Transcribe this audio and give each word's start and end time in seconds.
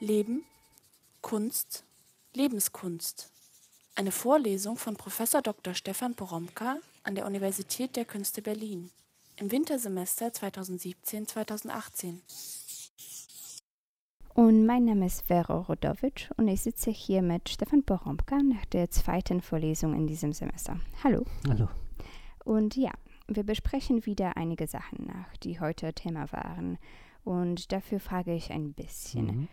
Leben, 0.00 0.44
Kunst, 1.20 1.84
Lebenskunst. 2.32 3.30
Eine 3.94 4.12
Vorlesung 4.12 4.78
von 4.78 4.96
Prof. 4.96 5.22
Dr. 5.42 5.74
Stefan 5.74 6.14
Poromka 6.14 6.78
an 7.02 7.14
der 7.14 7.26
Universität 7.26 7.96
der 7.96 8.06
Künste 8.06 8.40
Berlin 8.40 8.90
im 9.36 9.52
Wintersemester 9.52 10.28
2017-2018. 10.28 12.14
Und 14.32 14.64
mein 14.64 14.86
Name 14.86 15.04
ist 15.04 15.26
Vera 15.26 15.58
Rodovic 15.58 16.30
und 16.38 16.48
ich 16.48 16.62
sitze 16.62 16.90
hier 16.90 17.20
mit 17.20 17.50
Stefan 17.50 17.82
Poromka 17.82 18.38
nach 18.42 18.64
der 18.66 18.90
zweiten 18.90 19.42
Vorlesung 19.42 19.92
in 19.92 20.06
diesem 20.06 20.32
Semester. 20.32 20.80
Hallo. 21.04 21.26
Hallo. 21.46 21.68
Und 22.46 22.74
ja, 22.74 22.92
wir 23.28 23.42
besprechen 23.42 24.06
wieder 24.06 24.38
einige 24.38 24.66
Sachen 24.66 25.04
nach, 25.06 25.36
die 25.42 25.60
heute 25.60 25.92
Thema 25.92 26.32
waren. 26.32 26.78
Und 27.22 27.70
dafür 27.70 28.00
frage 28.00 28.32
ich 28.34 28.50
ein 28.50 28.72
bisschen. 28.72 29.26
Mhm. 29.26 29.48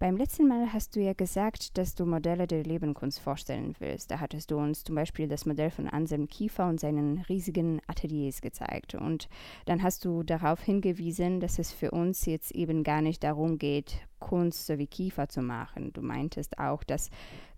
Beim 0.00 0.16
letzten 0.16 0.48
Mal 0.48 0.72
hast 0.72 0.96
du 0.96 1.00
ja 1.00 1.12
gesagt, 1.12 1.76
dass 1.76 1.94
du 1.94 2.06
Modelle 2.06 2.46
der 2.46 2.62
Lebenkunst 2.62 3.20
vorstellen 3.20 3.74
willst. 3.80 4.10
Da 4.10 4.18
hattest 4.18 4.50
du 4.50 4.56
uns 4.56 4.82
zum 4.82 4.94
Beispiel 4.94 5.28
das 5.28 5.44
Modell 5.44 5.70
von 5.70 5.88
Anselm 5.88 6.26
Kiefer 6.26 6.66
und 6.70 6.80
seinen 6.80 7.18
riesigen 7.28 7.82
Ateliers 7.86 8.40
gezeigt. 8.40 8.94
Und 8.94 9.28
dann 9.66 9.82
hast 9.82 10.06
du 10.06 10.22
darauf 10.22 10.62
hingewiesen, 10.62 11.38
dass 11.40 11.58
es 11.58 11.70
für 11.70 11.90
uns 11.90 12.24
jetzt 12.24 12.52
eben 12.52 12.82
gar 12.82 13.02
nicht 13.02 13.22
darum 13.22 13.58
geht, 13.58 14.00
Kunst 14.20 14.66
so 14.66 14.78
wie 14.78 14.86
Kiefer 14.86 15.28
zu 15.28 15.42
machen. 15.42 15.92
Du 15.92 16.00
meintest 16.00 16.58
auch, 16.58 16.82
dass 16.82 17.10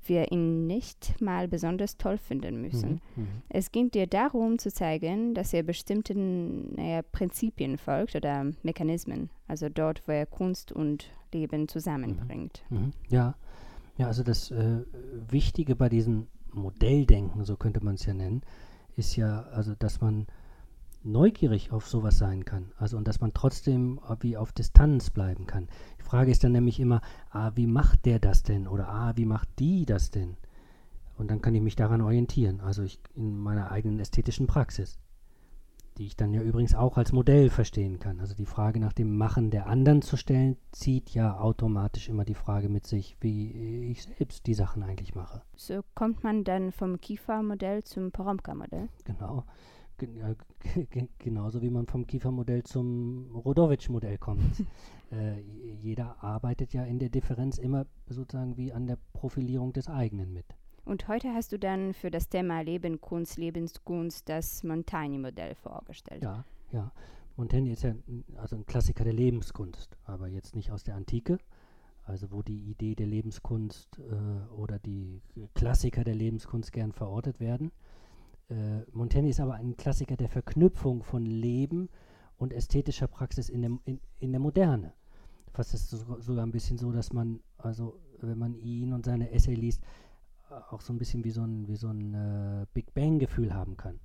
wir 0.08 0.32
ihn 0.32 0.66
nicht 0.66 1.20
mal 1.20 1.48
besonders 1.48 1.96
toll 1.96 2.18
finden 2.18 2.60
müssen. 2.60 3.00
Mhm. 3.16 3.22
Mhm. 3.22 3.28
Es 3.48 3.72
ging 3.72 3.90
dir 3.90 4.06
darum 4.06 4.58
zu 4.58 4.72
zeigen, 4.72 5.34
dass 5.34 5.52
er 5.52 5.62
bestimmten 5.62 6.74
naja, 6.74 7.02
Prinzipien 7.02 7.78
folgt 7.78 8.14
oder 8.16 8.46
Mechanismen, 8.62 9.30
also 9.48 9.68
dort, 9.68 10.02
wo 10.06 10.12
er 10.12 10.26
Kunst 10.26 10.72
und 10.72 11.10
Leben 11.32 11.68
zusammenbringt. 11.68 12.62
Mhm. 12.70 12.92
Ja. 13.08 13.34
ja, 13.96 14.06
also 14.06 14.22
das 14.22 14.50
äh, 14.50 14.82
Wichtige 15.28 15.76
bei 15.76 15.88
diesem 15.88 16.26
Modelldenken, 16.52 17.44
so 17.44 17.56
könnte 17.56 17.82
man 17.84 17.94
es 17.94 18.06
ja 18.06 18.14
nennen, 18.14 18.42
ist 18.96 19.16
ja, 19.16 19.42
also 19.52 19.74
dass 19.78 20.00
man 20.00 20.26
neugierig 21.04 21.72
auf 21.72 21.86
sowas 21.86 22.18
sein 22.18 22.44
kann. 22.44 22.72
Also 22.76 22.96
und 22.96 23.08
dass 23.08 23.20
man 23.20 23.32
trotzdem 23.34 24.00
äh, 24.08 24.16
wie 24.20 24.36
auf 24.36 24.52
Distanz 24.52 25.10
bleiben 25.10 25.46
kann. 25.46 25.68
Die 25.98 26.04
Frage 26.04 26.30
ist 26.30 26.44
dann 26.44 26.52
nämlich 26.52 26.80
immer, 26.80 27.00
ah, 27.30 27.52
wie 27.54 27.66
macht 27.66 28.06
der 28.06 28.18
das 28.18 28.42
denn? 28.42 28.66
Oder 28.66 28.88
ah, 28.88 29.12
wie 29.16 29.26
macht 29.26 29.48
die 29.58 29.86
das 29.86 30.10
denn? 30.10 30.36
Und 31.16 31.30
dann 31.30 31.40
kann 31.40 31.54
ich 31.54 31.62
mich 31.62 31.76
daran 31.76 32.00
orientieren, 32.00 32.60
also 32.60 32.82
ich 32.82 32.98
in 33.14 33.38
meiner 33.38 33.70
eigenen 33.70 34.00
ästhetischen 34.00 34.46
Praxis, 34.46 34.98
die 35.98 36.06
ich 36.06 36.16
dann 36.16 36.32
ja 36.32 36.42
übrigens 36.42 36.74
auch 36.74 36.96
als 36.96 37.12
Modell 37.12 37.50
verstehen 37.50 37.98
kann. 37.98 38.18
Also 38.18 38.34
die 38.34 38.46
Frage 38.46 38.80
nach 38.80 38.92
dem 38.92 39.16
Machen 39.16 39.50
der 39.50 39.66
anderen 39.66 40.02
zu 40.02 40.16
stellen, 40.16 40.56
zieht 40.72 41.10
ja 41.10 41.38
automatisch 41.38 42.08
immer 42.08 42.24
die 42.24 42.34
Frage 42.34 42.68
mit 42.68 42.86
sich, 42.86 43.16
wie 43.20 43.90
ich 43.90 44.02
selbst 44.02 44.46
die 44.46 44.54
Sachen 44.54 44.82
eigentlich 44.82 45.14
mache. 45.14 45.42
So 45.54 45.82
kommt 45.94 46.24
man 46.24 46.44
dann 46.44 46.72
vom 46.72 47.00
Kiefer-Modell 47.00 47.84
zum 47.84 48.10
Poromka-Modell. 48.10 48.88
Genau. 49.04 49.44
Gen 50.90 51.08
genauso 51.18 51.62
wie 51.62 51.70
man 51.70 51.86
vom 51.86 52.06
Kiefermodell 52.06 52.62
zum 52.64 53.34
Rodowitsch-Modell 53.34 54.18
kommt. 54.18 54.64
äh, 55.12 55.40
jeder 55.80 56.22
arbeitet 56.22 56.72
ja 56.72 56.84
in 56.84 56.98
der 56.98 57.08
Differenz 57.08 57.58
immer 57.58 57.86
sozusagen 58.08 58.56
wie 58.56 58.72
an 58.72 58.86
der 58.86 58.98
Profilierung 59.12 59.72
des 59.72 59.88
eigenen 59.88 60.32
mit. 60.32 60.46
Und 60.84 61.06
heute 61.06 61.32
hast 61.32 61.52
du 61.52 61.58
dann 61.58 61.94
für 61.94 62.10
das 62.10 62.28
Thema 62.28 62.60
Leben, 62.60 63.00
Kunst, 63.00 63.38
Lebenskunst 63.38 64.28
das 64.28 64.64
Montaigne-Modell 64.64 65.54
vorgestellt. 65.54 66.22
Ja, 66.22 66.44
ja. 66.72 66.92
Montaigne 67.36 67.72
ist 67.72 67.82
ja 67.82 67.94
also 68.36 68.56
ein 68.56 68.66
Klassiker 68.66 69.04
der 69.04 69.12
Lebenskunst, 69.12 69.96
aber 70.04 70.28
jetzt 70.28 70.54
nicht 70.54 70.70
aus 70.70 70.82
der 70.82 70.96
Antike, 70.96 71.38
also 72.04 72.30
wo 72.30 72.42
die 72.42 72.70
Idee 72.70 72.94
der 72.94 73.06
Lebenskunst 73.06 73.98
äh, 73.98 74.52
oder 74.52 74.78
die 74.78 75.22
Klassiker 75.54 76.04
der 76.04 76.14
Lebenskunst 76.14 76.72
gern 76.72 76.92
verortet 76.92 77.40
werden. 77.40 77.70
Äh, 78.48 78.80
Montaigne 78.92 79.30
ist 79.30 79.40
aber 79.40 79.54
ein 79.54 79.76
Klassiker 79.76 80.16
der 80.16 80.28
Verknüpfung 80.28 81.02
von 81.02 81.24
Leben 81.24 81.88
und 82.36 82.52
ästhetischer 82.52 83.06
Praxis 83.06 83.48
in 83.48 83.62
der, 83.62 83.78
in, 83.84 84.00
in 84.18 84.32
der 84.32 84.40
Moderne. 84.40 84.92
Fast 85.52 85.74
ist 85.74 85.92
es 85.92 86.00
so, 86.00 86.20
sogar 86.20 86.44
ein 86.44 86.52
bisschen 86.52 86.78
so, 86.78 86.92
dass 86.92 87.12
man, 87.12 87.40
also 87.58 88.00
wenn 88.20 88.38
man 88.38 88.54
ihn 88.54 88.92
und 88.92 89.04
seine 89.04 89.30
Essay 89.30 89.54
liest, 89.54 89.82
äh, 90.50 90.54
auch 90.70 90.80
so 90.80 90.92
ein 90.92 90.98
bisschen 90.98 91.24
wie 91.24 91.30
so 91.30 91.42
ein, 91.42 91.68
wie 91.68 91.76
so 91.76 91.88
ein 91.88 92.14
äh, 92.14 92.66
Big 92.72 92.94
Bang-Gefühl 92.94 93.54
haben 93.54 93.76
kann. 93.76 94.00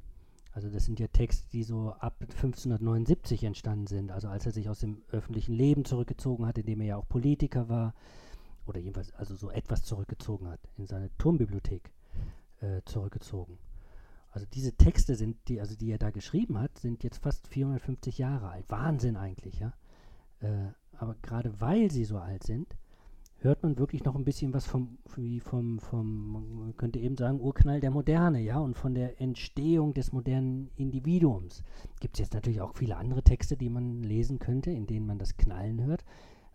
Also 0.52 0.70
das 0.70 0.86
sind 0.86 1.00
ja 1.00 1.08
Texte, 1.08 1.48
die 1.52 1.64
so 1.64 1.92
ab 2.00 2.16
1579 2.20 3.44
entstanden 3.44 3.86
sind, 3.86 4.12
also 4.12 4.28
als 4.28 4.46
er 4.46 4.52
sich 4.52 4.70
aus 4.70 4.80
dem 4.80 5.04
öffentlichen 5.12 5.54
Leben 5.54 5.86
zurückgezogen 5.86 6.48
hat, 6.48 6.58
indem 6.58 6.82
er 6.82 6.88
ja 6.88 6.98
auch 6.98 7.08
Politiker 7.08 7.70
war, 7.70 7.94
oder 8.66 8.80
jedenfalls 8.80 9.14
also 9.14 9.36
so 9.36 9.52
etwas 9.52 9.84
zurückgezogen 9.84 10.48
hat, 10.48 10.60
in 10.78 10.88
seine 10.88 11.16
Turmbibliothek 11.18 11.92
äh, 12.62 12.82
zurückgezogen. 12.86 13.60
Also 14.38 14.46
diese 14.54 14.74
Texte 14.74 15.16
sind, 15.16 15.36
die, 15.48 15.60
also 15.60 15.76
die 15.76 15.90
er 15.90 15.98
da 15.98 16.12
geschrieben 16.12 16.60
hat, 16.60 16.78
sind 16.78 17.04
jetzt 17.04 17.24
fast 17.24 17.48
450 17.48 18.20
Jahre 18.20 18.50
alt. 18.50 18.66
Wahnsinn 18.70 19.18
eigentlich, 19.18 19.58
ja. 19.58 19.74
Äh, 20.42 20.68
aber 20.96 21.16
gerade 21.24 21.60
weil 21.60 21.90
sie 21.90 22.06
so 22.06 22.20
alt 22.20 22.44
sind, 22.44 22.78
hört 23.40 23.64
man 23.64 23.80
wirklich 23.80 24.04
noch 24.04 24.14
ein 24.14 24.26
bisschen 24.26 24.54
was 24.54 24.68
vom, 24.68 25.00
wie 25.16 25.40
vom, 25.40 25.80
vom, 25.80 26.60
man 26.60 26.78
könnte 26.78 27.00
eben 27.00 27.18
sagen, 27.18 27.42
Urknall 27.42 27.80
der 27.80 27.90
Moderne, 27.90 28.40
ja, 28.40 28.60
und 28.60 28.78
von 28.78 28.94
der 28.94 29.20
Entstehung 29.20 29.96
des 29.96 30.12
modernen 30.12 30.70
Individuums. 30.76 31.64
Gibt 32.00 32.18
es 32.18 32.20
jetzt 32.20 32.36
natürlich 32.36 32.62
auch 32.62 32.76
viele 32.76 32.98
andere 32.98 33.24
Texte, 33.24 33.58
die 33.58 33.72
man 33.72 34.04
lesen 34.04 34.38
könnte, 34.38 34.70
in 34.70 34.86
denen 34.86 35.08
man 35.08 35.18
das 35.18 35.38
Knallen 35.38 35.84
hört, 35.84 36.06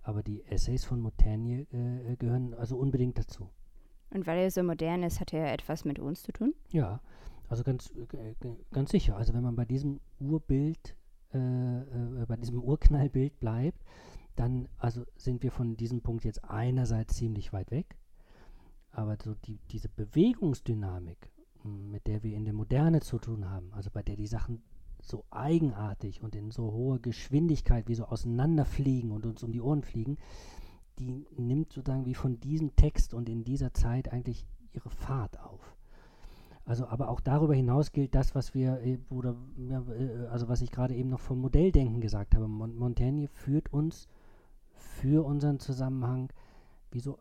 aber 0.04 0.22
die 0.22 0.44
Essays 0.44 0.84
von 0.84 1.00
Montaigne 1.00 1.66
äh, 1.72 2.14
gehören 2.14 2.54
also 2.54 2.76
unbedingt 2.76 3.18
dazu. 3.18 3.48
Und 4.10 4.28
weil 4.28 4.38
er 4.38 4.52
so 4.52 4.62
modern 4.62 5.02
ist, 5.02 5.18
hat 5.18 5.32
er 5.32 5.52
etwas 5.52 5.84
mit 5.84 5.98
uns 5.98 6.22
zu 6.22 6.30
tun? 6.30 6.54
Ja, 6.70 7.00
also 7.52 7.64
ganz, 7.64 7.92
äh, 7.94 8.34
ganz 8.70 8.90
sicher. 8.90 9.14
Also 9.14 9.34
wenn 9.34 9.42
man 9.42 9.54
bei 9.54 9.66
diesem 9.66 10.00
Urbild, 10.18 10.96
äh, 11.34 11.38
äh, 11.38 12.26
bei 12.26 12.36
diesem 12.36 12.62
Urknallbild 12.62 13.38
bleibt, 13.40 13.84
dann 14.36 14.68
also 14.78 15.04
sind 15.16 15.42
wir 15.42 15.52
von 15.52 15.76
diesem 15.76 16.00
Punkt 16.00 16.24
jetzt 16.24 16.42
einerseits 16.44 17.14
ziemlich 17.14 17.52
weit 17.52 17.70
weg, 17.70 17.98
aber 18.90 19.18
so 19.22 19.34
die, 19.34 19.58
diese 19.70 19.90
Bewegungsdynamik, 19.90 21.30
mit 21.64 22.06
der 22.06 22.22
wir 22.22 22.34
in 22.34 22.46
der 22.46 22.54
Moderne 22.54 23.02
zu 23.02 23.18
tun 23.18 23.50
haben, 23.50 23.70
also 23.74 23.90
bei 23.92 24.02
der 24.02 24.16
die 24.16 24.26
Sachen 24.26 24.62
so 25.02 25.26
eigenartig 25.30 26.22
und 26.22 26.34
in 26.34 26.52
so 26.52 26.72
hoher 26.72 27.00
Geschwindigkeit 27.00 27.86
wie 27.86 27.94
so 27.94 28.06
auseinanderfliegen 28.06 29.10
und 29.10 29.26
uns 29.26 29.42
um 29.42 29.52
die 29.52 29.60
Ohren 29.60 29.82
fliegen, 29.82 30.16
die 30.98 31.26
nimmt 31.36 31.74
sozusagen 31.74 32.06
wie 32.06 32.14
von 32.14 32.40
diesem 32.40 32.74
Text 32.76 33.12
und 33.12 33.28
in 33.28 33.44
dieser 33.44 33.74
Zeit 33.74 34.10
eigentlich 34.10 34.46
ihre 34.72 34.88
Fahrt 34.88 35.38
auf. 35.38 35.51
Also, 36.64 36.86
aber 36.86 37.08
auch 37.08 37.20
darüber 37.20 37.54
hinaus 37.54 37.90
gilt 37.92 38.14
das, 38.14 38.34
was 38.34 38.54
wir, 38.54 38.80
äh, 38.82 38.98
oder, 39.10 39.34
äh, 39.58 40.26
also 40.26 40.48
was 40.48 40.62
ich 40.62 40.70
gerade 40.70 40.94
eben 40.94 41.08
noch 41.08 41.20
vom 41.20 41.40
Modelldenken 41.40 42.00
gesagt 42.00 42.34
habe. 42.34 42.46
Mon 42.46 42.76
Montaigne 42.76 43.26
führt 43.28 43.72
uns 43.72 44.08
für 44.74 45.24
unseren 45.24 45.58
Zusammenhang 45.58 46.32
wie 46.90 47.00
so 47.00 47.18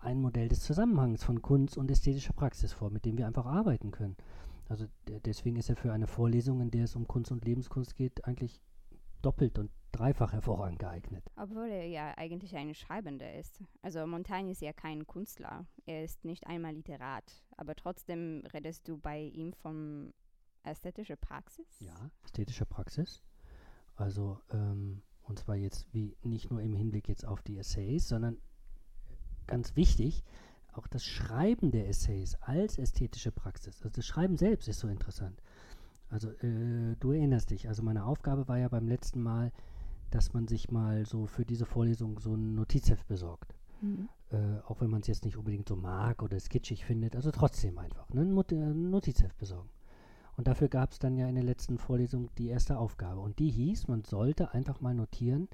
ein 0.00 0.20
Modell 0.20 0.48
des 0.48 0.60
Zusammenhangs 0.60 1.24
von 1.24 1.42
Kunst 1.42 1.76
und 1.76 1.90
ästhetischer 1.90 2.32
Praxis 2.32 2.72
vor, 2.72 2.90
mit 2.90 3.04
dem 3.04 3.18
wir 3.18 3.26
einfach 3.26 3.46
arbeiten 3.46 3.90
können. 3.90 4.16
Also 4.68 4.86
de- 5.08 5.20
deswegen 5.20 5.56
ist 5.56 5.68
er 5.70 5.76
für 5.76 5.92
eine 5.92 6.06
Vorlesung, 6.06 6.60
in 6.60 6.70
der 6.70 6.84
es 6.84 6.96
um 6.96 7.06
Kunst 7.06 7.30
und 7.32 7.44
Lebenskunst 7.44 7.96
geht, 7.96 8.24
eigentlich 8.24 8.60
doppelt 9.22 9.58
und 9.58 9.70
dreifach 9.92 10.32
hervorragend 10.32 10.78
geeignet. 10.78 11.30
Obwohl 11.36 11.68
er 11.68 11.86
ja 11.86 12.16
eigentlich 12.16 12.56
ein 12.56 12.74
Schreibender 12.74 13.34
ist. 13.34 13.62
Also 13.82 14.06
Montaigne 14.06 14.50
ist 14.50 14.62
ja 14.62 14.72
kein 14.72 15.06
Künstler. 15.06 15.66
Er 15.86 16.04
ist 16.04 16.24
nicht 16.24 16.46
einmal 16.46 16.74
Literat. 16.74 17.44
Aber 17.56 17.74
trotzdem 17.74 18.42
redest 18.52 18.88
du 18.88 18.98
bei 18.98 19.20
ihm 19.20 19.52
von 19.52 20.12
ästhetischer 20.64 21.16
Praxis? 21.16 21.66
Ja, 21.80 22.10
ästhetischer 22.24 22.64
Praxis. 22.64 23.22
Also, 23.96 24.40
ähm, 24.52 25.02
und 25.22 25.38
zwar 25.38 25.56
jetzt 25.56 25.92
wie 25.92 26.16
nicht 26.22 26.50
nur 26.50 26.60
im 26.60 26.74
Hinblick 26.74 27.08
jetzt 27.08 27.26
auf 27.26 27.42
die 27.42 27.58
Essays, 27.58 28.08
sondern 28.08 28.38
ganz 29.46 29.76
wichtig, 29.76 30.24
auch 30.72 30.86
das 30.86 31.04
Schreiben 31.04 31.70
der 31.70 31.88
Essays 31.88 32.36
als 32.40 32.78
ästhetische 32.78 33.30
Praxis. 33.30 33.82
Also 33.82 33.90
das 33.96 34.06
Schreiben 34.06 34.36
selbst 34.36 34.68
ist 34.68 34.80
so 34.80 34.88
interessant. 34.88 35.42
Also 36.08 36.30
äh, 36.30 36.96
du 36.98 37.12
erinnerst 37.12 37.50
dich, 37.50 37.68
also 37.68 37.82
meine 37.82 38.04
Aufgabe 38.04 38.48
war 38.48 38.58
ja 38.58 38.68
beim 38.68 38.88
letzten 38.88 39.22
Mal, 39.22 39.52
dass 40.14 40.32
man 40.32 40.48
sich 40.48 40.70
mal 40.70 41.06
so 41.06 41.26
für 41.26 41.44
diese 41.44 41.66
Vorlesung 41.66 42.18
so 42.20 42.34
ein 42.34 42.54
Notizheft 42.54 43.06
besorgt. 43.08 43.54
Mhm. 43.80 44.08
Äh, 44.30 44.60
auch 44.66 44.80
wenn 44.80 44.90
man 44.90 45.00
es 45.00 45.08
jetzt 45.08 45.24
nicht 45.24 45.36
unbedingt 45.36 45.68
so 45.68 45.76
mag 45.76 46.22
oder 46.22 46.38
skitschig 46.38 46.84
findet, 46.84 47.16
also 47.16 47.30
trotzdem 47.30 47.78
einfach 47.78 48.08
ne, 48.10 48.22
ein 48.22 48.36
äh, 48.36 48.70
ein 48.70 48.90
Notizheft 48.90 49.36
besorgen. 49.36 49.68
Und 50.36 50.48
dafür 50.48 50.68
gab 50.68 50.92
es 50.92 50.98
dann 50.98 51.16
ja 51.16 51.28
in 51.28 51.34
der 51.34 51.44
letzten 51.44 51.78
Vorlesung 51.78 52.30
die 52.38 52.48
erste 52.48 52.78
Aufgabe. 52.78 53.20
Und 53.20 53.38
die 53.38 53.50
hieß, 53.50 53.88
man 53.88 54.04
sollte 54.04 54.54
einfach 54.54 54.80
mal 54.80 54.94
notieren, 54.94 55.48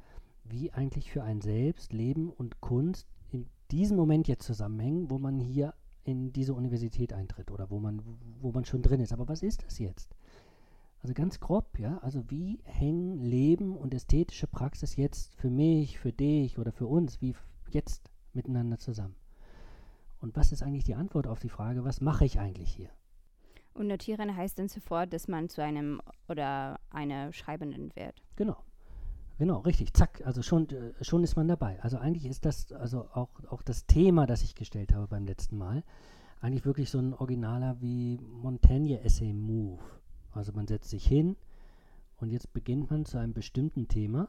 wie 0.45 0.73
eigentlich 0.73 1.11
für 1.11 1.23
ein 1.23 1.41
selbst 1.41 1.93
Leben 1.93 2.31
und 2.31 2.61
Kunst 2.61 3.09
in 3.31 3.47
diesem 3.71 3.97
Moment 3.97 4.29
jetzt 4.29 4.47
zusammenhängen, 4.47 5.11
wo 5.11 5.19
man 5.19 5.41
hier 5.41 5.75
in 6.05 6.33
diese 6.33 6.55
Universität 6.55 7.13
eintritt 7.13 7.51
oder 7.51 7.71
wo 7.71 7.81
man, 7.81 8.01
wo 8.41 8.53
man 8.53 8.65
schon 8.65 8.83
drin 8.83 9.01
ist. 9.01 9.13
Aber 9.13 9.29
was 9.29 9.43
ist 9.43 9.65
das 9.65 9.79
jetzt? 9.79 10.15
Also 11.03 11.15
ganz 11.15 11.41
grob, 11.41 11.79
ja. 11.79 11.99
Also 11.99 12.31
wie 12.31 12.61
hängen 12.65 13.23
Leben 13.23 13.77
und 13.77 13.95
ästhetische 13.95 14.47
Praxis 14.47 14.97
jetzt 14.97 15.35
für 15.37 15.51
mich, 15.51 15.99
für 15.99 16.13
dich 16.13 16.59
oder 16.59 16.73
für 16.73 16.87
uns, 16.87 17.21
wie 17.21 17.35
jetzt 17.71 18.11
miteinander 18.33 18.79
zusammen. 18.79 19.15
Und 20.21 20.37
was 20.37 20.53
ist 20.53 20.63
eigentlich 20.63 20.85
die 20.85 20.95
Antwort 20.97 21.27
auf 21.27 21.39
die 21.39 21.49
Frage, 21.49 21.85
was 21.85 22.01
mache 22.01 22.25
ich 22.25 22.41
eigentlich 22.41 22.73
hier? 22.73 22.91
Und 23.75 23.87
notieren 23.87 24.37
heißt 24.37 24.59
dann 24.59 24.69
sofort, 24.69 25.13
dass 25.13 25.29
man 25.29 25.49
zu 25.49 25.63
einem 25.63 26.01
oder 26.29 26.81
einer 26.91 27.33
Schreibenden 27.33 27.95
wird. 27.95 28.21
Genau. 28.35 28.57
Genau, 29.39 29.61
richtig. 29.61 29.95
Zack, 29.95 30.21
also 30.25 30.43
schon, 30.43 30.69
äh, 30.71 30.93
schon 31.05 31.23
ist 31.23 31.37
man 31.37 31.47
dabei. 31.47 31.81
Also 31.81 31.99
eigentlich 31.99 32.27
ist 32.27 32.45
das, 32.45 32.73
also 32.73 33.09
auch, 33.13 33.31
auch 33.49 33.63
das 33.63 33.87
Thema, 33.87 34.27
das 34.27 34.43
ich 34.43 34.57
gestellt 34.57 34.93
habe 34.93 35.07
beim 35.07 35.27
letzten 35.27 35.57
Mal, 35.57 35.85
eigentlich 36.41 36.65
wirklich 36.65 36.91
so 36.91 36.99
ein 36.99 37.15
originaler 37.15 37.81
wie 37.81 38.19
Montaigne-Essay-Move. 38.19 39.81
Also 40.33 40.53
man 40.53 40.67
setzt 40.67 40.91
sich 40.91 41.07
hin 41.07 41.37
und 42.19 42.31
jetzt 42.31 42.53
beginnt 42.53 42.91
man 42.91 43.05
zu 43.05 43.19
einem 43.19 43.33
bestimmten 43.33 43.89
Thema 43.89 44.29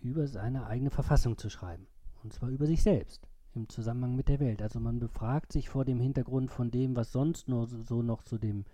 über 0.00 0.26
seine 0.26 0.66
eigene 0.66 0.90
Verfassung 0.90 1.38
zu 1.38 1.48
schreiben. 1.48 1.86
Und 2.22 2.32
zwar 2.32 2.50
über 2.50 2.66
sich 2.66 2.82
selbst 2.82 3.28
im 3.54 3.68
Zusammenhang 3.68 4.16
mit 4.16 4.28
der 4.28 4.40
Welt. 4.40 4.62
Also 4.62 4.80
man 4.80 4.98
befragt 4.98 5.52
sich 5.52 5.68
vor 5.68 5.84
dem 5.84 6.00
Hintergrund 6.00 6.50
von 6.50 6.70
dem, 6.70 6.96
was 6.96 7.12
sonst 7.12 7.48
nur 7.48 7.66
so, 7.66 8.02
noch 8.02 8.22
zu 8.22 8.38
dem, 8.38 8.64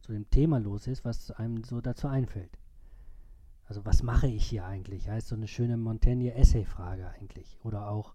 zu 0.00 0.12
dem 0.12 0.28
Thema 0.30 0.58
los 0.58 0.86
ist, 0.86 1.04
was 1.04 1.30
einem 1.32 1.64
so 1.64 1.80
dazu 1.80 2.08
einfällt. 2.08 2.58
Also 3.66 3.84
was 3.84 4.02
mache 4.02 4.28
ich 4.28 4.46
hier 4.46 4.64
eigentlich? 4.64 5.08
Heißt 5.08 5.28
so 5.28 5.34
eine 5.34 5.48
schöne 5.48 5.76
Montaigne-Essay-Frage 5.76 7.10
eigentlich. 7.10 7.58
Oder 7.62 7.90
auch 7.90 8.14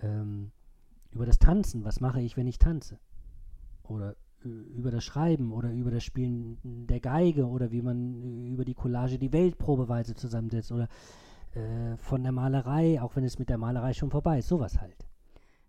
ähm, 0.00 0.52
über 1.10 1.26
das 1.26 1.38
Tanzen. 1.38 1.84
Was 1.84 2.00
mache 2.00 2.20
ich, 2.20 2.36
wenn 2.36 2.46
ich 2.46 2.58
tanze? 2.58 2.98
Oder 3.82 4.16
über 4.46 4.90
das 4.90 5.04
Schreiben 5.04 5.52
oder 5.52 5.70
über 5.72 5.90
das 5.90 6.04
Spielen 6.04 6.58
der 6.62 7.00
Geige 7.00 7.46
oder 7.46 7.70
wie 7.70 7.82
man 7.82 8.22
äh, 8.22 8.48
über 8.48 8.64
die 8.64 8.74
Collage 8.74 9.18
die 9.18 9.32
Weltprobeweise 9.32 10.14
zusammensetzt 10.14 10.72
oder 10.72 10.88
äh, 11.54 11.96
von 11.96 12.22
der 12.22 12.32
Malerei, 12.32 13.00
auch 13.00 13.16
wenn 13.16 13.24
es 13.24 13.38
mit 13.38 13.48
der 13.48 13.58
Malerei 13.58 13.92
schon 13.92 14.10
vorbei 14.10 14.38
ist. 14.38 14.48
Sowas 14.48 14.80
halt. 14.80 15.06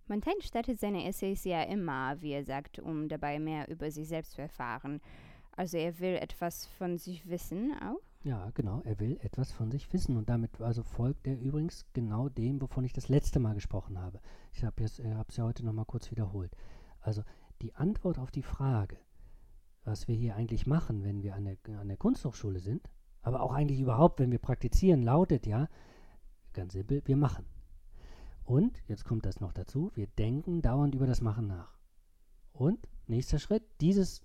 Montaigne 0.07 0.41
startet 0.41 0.79
seine 0.79 1.05
Essays 1.05 1.43
ja 1.43 1.63
immer, 1.63 2.21
wie 2.21 2.31
er 2.31 2.43
sagt, 2.43 2.79
um 2.79 3.09
dabei 3.09 3.39
mehr 3.39 3.67
über 3.67 3.91
sich 3.91 4.07
selbst 4.07 4.33
zu 4.33 4.41
erfahren. 4.41 5.01
Also 5.57 5.77
er 5.77 5.99
will 5.99 6.15
etwas 6.15 6.67
von 6.67 6.97
sich 6.97 7.27
wissen 7.27 7.73
auch. 7.81 7.99
Ja, 8.23 8.49
genau, 8.53 8.81
er 8.83 8.99
will 8.99 9.17
etwas 9.21 9.51
von 9.51 9.71
sich 9.71 9.91
wissen 9.93 10.17
und 10.17 10.29
damit 10.29 10.61
also 10.61 10.83
folgt 10.83 11.27
er 11.27 11.39
übrigens 11.39 11.85
genau 11.93 12.29
dem, 12.29 12.61
wovon 12.61 12.83
ich 12.83 12.93
das 12.93 13.09
letzte 13.09 13.39
Mal 13.39 13.53
gesprochen 13.53 13.99
habe. 13.99 14.19
Ich 14.53 14.63
habe 14.63 14.83
es 14.83 14.97
ja 14.97 15.43
heute 15.43 15.65
nochmal 15.65 15.85
kurz 15.85 16.11
wiederholt. 16.11 16.51
Also 17.01 17.23
die 17.61 17.75
Antwort 17.75 18.19
auf 18.19 18.31
die 18.31 18.43
Frage, 18.43 18.97
was 19.83 20.07
wir 20.07 20.15
hier 20.15 20.35
eigentlich 20.35 20.67
machen, 20.67 21.03
wenn 21.03 21.23
wir 21.23 21.35
an 21.35 21.45
der, 21.45 21.57
an 21.79 21.87
der 21.87 21.97
Kunsthochschule 21.97 22.59
sind, 22.59 22.89
aber 23.21 23.41
auch 23.41 23.53
eigentlich 23.53 23.79
überhaupt, 23.79 24.19
wenn 24.19 24.31
wir 24.31 24.39
praktizieren, 24.39 25.01
lautet 25.01 25.47
ja, 25.47 25.67
ganz 26.53 26.73
simpel, 26.73 27.01
wir 27.05 27.17
machen. 27.17 27.45
Und, 28.43 28.81
jetzt 28.87 29.03
kommt 29.03 29.25
das 29.25 29.39
noch 29.39 29.51
dazu, 29.51 29.91
wir 29.95 30.07
denken 30.07 30.61
dauernd 30.61 30.95
über 30.95 31.05
das 31.05 31.21
Machen 31.21 31.47
nach. 31.47 31.77
Und, 32.53 32.87
nächster 33.07 33.39
Schritt, 33.39 33.63
dieses, 33.81 34.21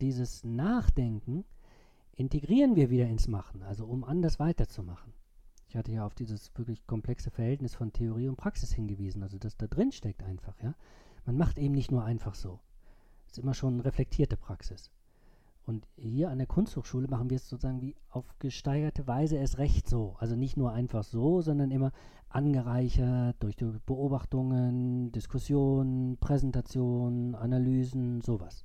dieses 0.00 0.44
Nachdenken 0.44 1.44
integrieren 2.12 2.76
wir 2.76 2.90
wieder 2.90 3.06
ins 3.06 3.28
Machen, 3.28 3.62
also 3.62 3.86
um 3.86 4.04
anders 4.04 4.38
weiterzumachen. 4.38 5.12
Ich 5.68 5.76
hatte 5.76 5.92
ja 5.92 6.06
auf 6.06 6.14
dieses 6.14 6.56
wirklich 6.56 6.86
komplexe 6.86 7.30
Verhältnis 7.30 7.74
von 7.74 7.92
Theorie 7.92 8.28
und 8.28 8.36
Praxis 8.36 8.72
hingewiesen, 8.72 9.22
also 9.22 9.38
das 9.38 9.56
da 9.56 9.66
drin 9.66 9.92
steckt 9.92 10.22
einfach, 10.22 10.60
ja. 10.62 10.74
Man 11.26 11.36
macht 11.36 11.58
eben 11.58 11.74
nicht 11.74 11.90
nur 11.90 12.04
einfach 12.04 12.34
so. 12.34 12.60
Es 13.26 13.32
ist 13.32 13.38
immer 13.38 13.54
schon 13.54 13.80
reflektierte 13.80 14.36
Praxis. 14.36 14.92
Und 15.64 15.88
hier 15.96 16.30
an 16.30 16.38
der 16.38 16.46
Kunsthochschule 16.46 17.08
machen 17.08 17.28
wir 17.28 17.36
es 17.36 17.48
sozusagen 17.48 17.80
wie 17.80 17.96
auf 18.08 18.24
gesteigerte 18.38 19.08
Weise 19.08 19.36
erst 19.36 19.58
recht 19.58 19.88
so. 19.88 20.14
Also 20.20 20.36
nicht 20.36 20.56
nur 20.56 20.72
einfach 20.72 21.02
so, 21.02 21.40
sondern 21.40 21.72
immer 21.72 21.90
angereichert 22.28 23.36
durch 23.40 23.56
Beobachtungen, 23.56 25.10
Diskussionen, 25.10 26.16
Präsentationen, 26.18 27.34
Analysen, 27.34 28.20
sowas. 28.20 28.64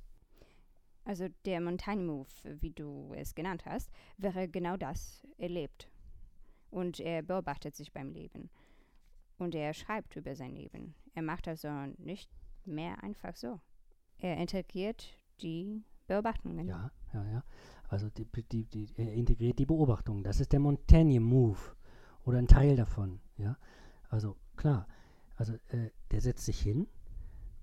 Also 1.04 1.26
der 1.44 1.60
Montaigne 1.60 2.04
Move, 2.04 2.28
wie 2.60 2.70
du 2.70 3.12
es 3.16 3.34
genannt 3.34 3.66
hast, 3.66 3.90
wäre 4.18 4.48
genau 4.48 4.76
das. 4.76 5.26
Er 5.38 5.48
lebt. 5.48 5.90
Und 6.70 7.00
er 7.00 7.22
beobachtet 7.22 7.74
sich 7.74 7.92
beim 7.92 8.12
Leben. 8.12 8.48
Und 9.38 9.56
er 9.56 9.74
schreibt 9.74 10.14
über 10.14 10.36
sein 10.36 10.54
Leben. 10.54 10.94
Er 11.14 11.22
macht 11.22 11.48
also 11.48 11.68
nicht 11.98 12.30
mehr 12.66 13.02
einfach 13.02 13.36
so. 13.36 13.60
Er 14.18 14.36
integriert 14.36 15.18
die 15.40 15.84
Beobachtungen. 16.06 16.66
Ja, 16.66 16.90
ja, 17.12 17.24
ja. 17.24 17.44
Also 17.88 18.08
die, 18.10 18.26
die, 18.50 18.64
die, 18.64 18.88
er 18.96 19.12
integriert 19.12 19.58
die 19.58 19.66
Beobachtungen. 19.66 20.24
Das 20.24 20.40
ist 20.40 20.52
der 20.52 20.60
Montaigne-Move 20.60 21.58
oder 22.24 22.38
ein 22.38 22.46
Teil 22.46 22.76
davon. 22.76 23.20
Ja, 23.36 23.56
also 24.08 24.36
klar. 24.56 24.86
Also 25.36 25.54
äh, 25.70 25.90
der 26.10 26.20
setzt 26.20 26.44
sich 26.44 26.60
hin 26.60 26.86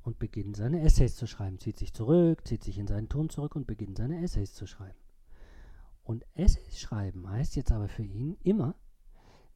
und 0.04 0.20
beginnt 0.20 0.58
seine 0.58 0.82
Essays 0.82 1.16
zu 1.16 1.28
schreiben, 1.28 1.60
zieht 1.60 1.78
sich 1.78 1.94
zurück, 1.94 2.46
zieht 2.48 2.64
sich 2.64 2.78
in 2.78 2.88
seinen 2.88 3.10
Ton 3.10 3.30
zurück 3.30 3.56
und 3.56 3.68
beginnt 3.68 3.98
seine 3.98 4.22
Essays 4.22 4.54
zu 4.54 4.66
schreiben. 4.66 5.00
Und 6.04 6.26
Essays 6.36 6.80
schreiben 6.80 7.30
heißt 7.30 7.56
jetzt 7.56 7.72
aber 7.72 7.88
für 7.88 8.04
ihn 8.04 8.38
immer, 8.44 8.76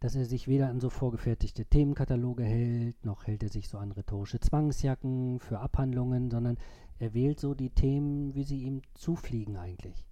dass 0.04 0.16
er 0.16 0.26
sich 0.26 0.50
weder 0.50 0.68
an 0.68 0.82
so 0.82 0.90
vorgefertigte 0.90 1.64
Themenkataloge 1.64 2.44
hält, 2.44 3.06
noch 3.06 3.26
hält 3.26 3.42
er 3.42 3.48
sich 3.48 3.70
so 3.70 3.78
an 3.78 3.94
rhetorische 3.94 4.42
Zwangsjacken 4.42 5.40
für 5.40 5.62
Abhandlungen, 5.62 6.30
sondern 6.30 6.58
er 7.00 7.14
wählt 7.14 7.40
so 7.40 7.54
die 7.54 7.70
Themen, 7.70 8.36
wie 8.36 8.44
sie 8.44 8.64
ihm 8.64 8.82
zufliegen 8.96 9.56
eigentlich. 9.56 10.06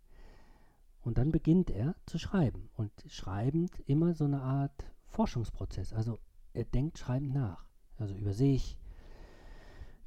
Und 1.02 1.18
dann 1.18 1.34
beginnt 1.34 1.70
er 1.72 1.96
zu 2.06 2.20
schreiben. 2.20 2.70
Und 2.78 2.90
schreibend 3.08 3.82
immer 3.86 4.14
so 4.14 4.24
eine 4.24 4.42
Art 4.42 4.72
Forschungsprozess. 5.08 5.92
Also 5.92 6.20
er 6.54 6.64
denkt 6.64 6.98
schreibend 6.98 7.34
nach. 7.34 7.66
Also 7.98 8.16
über 8.16 8.32
sich, 8.32 8.78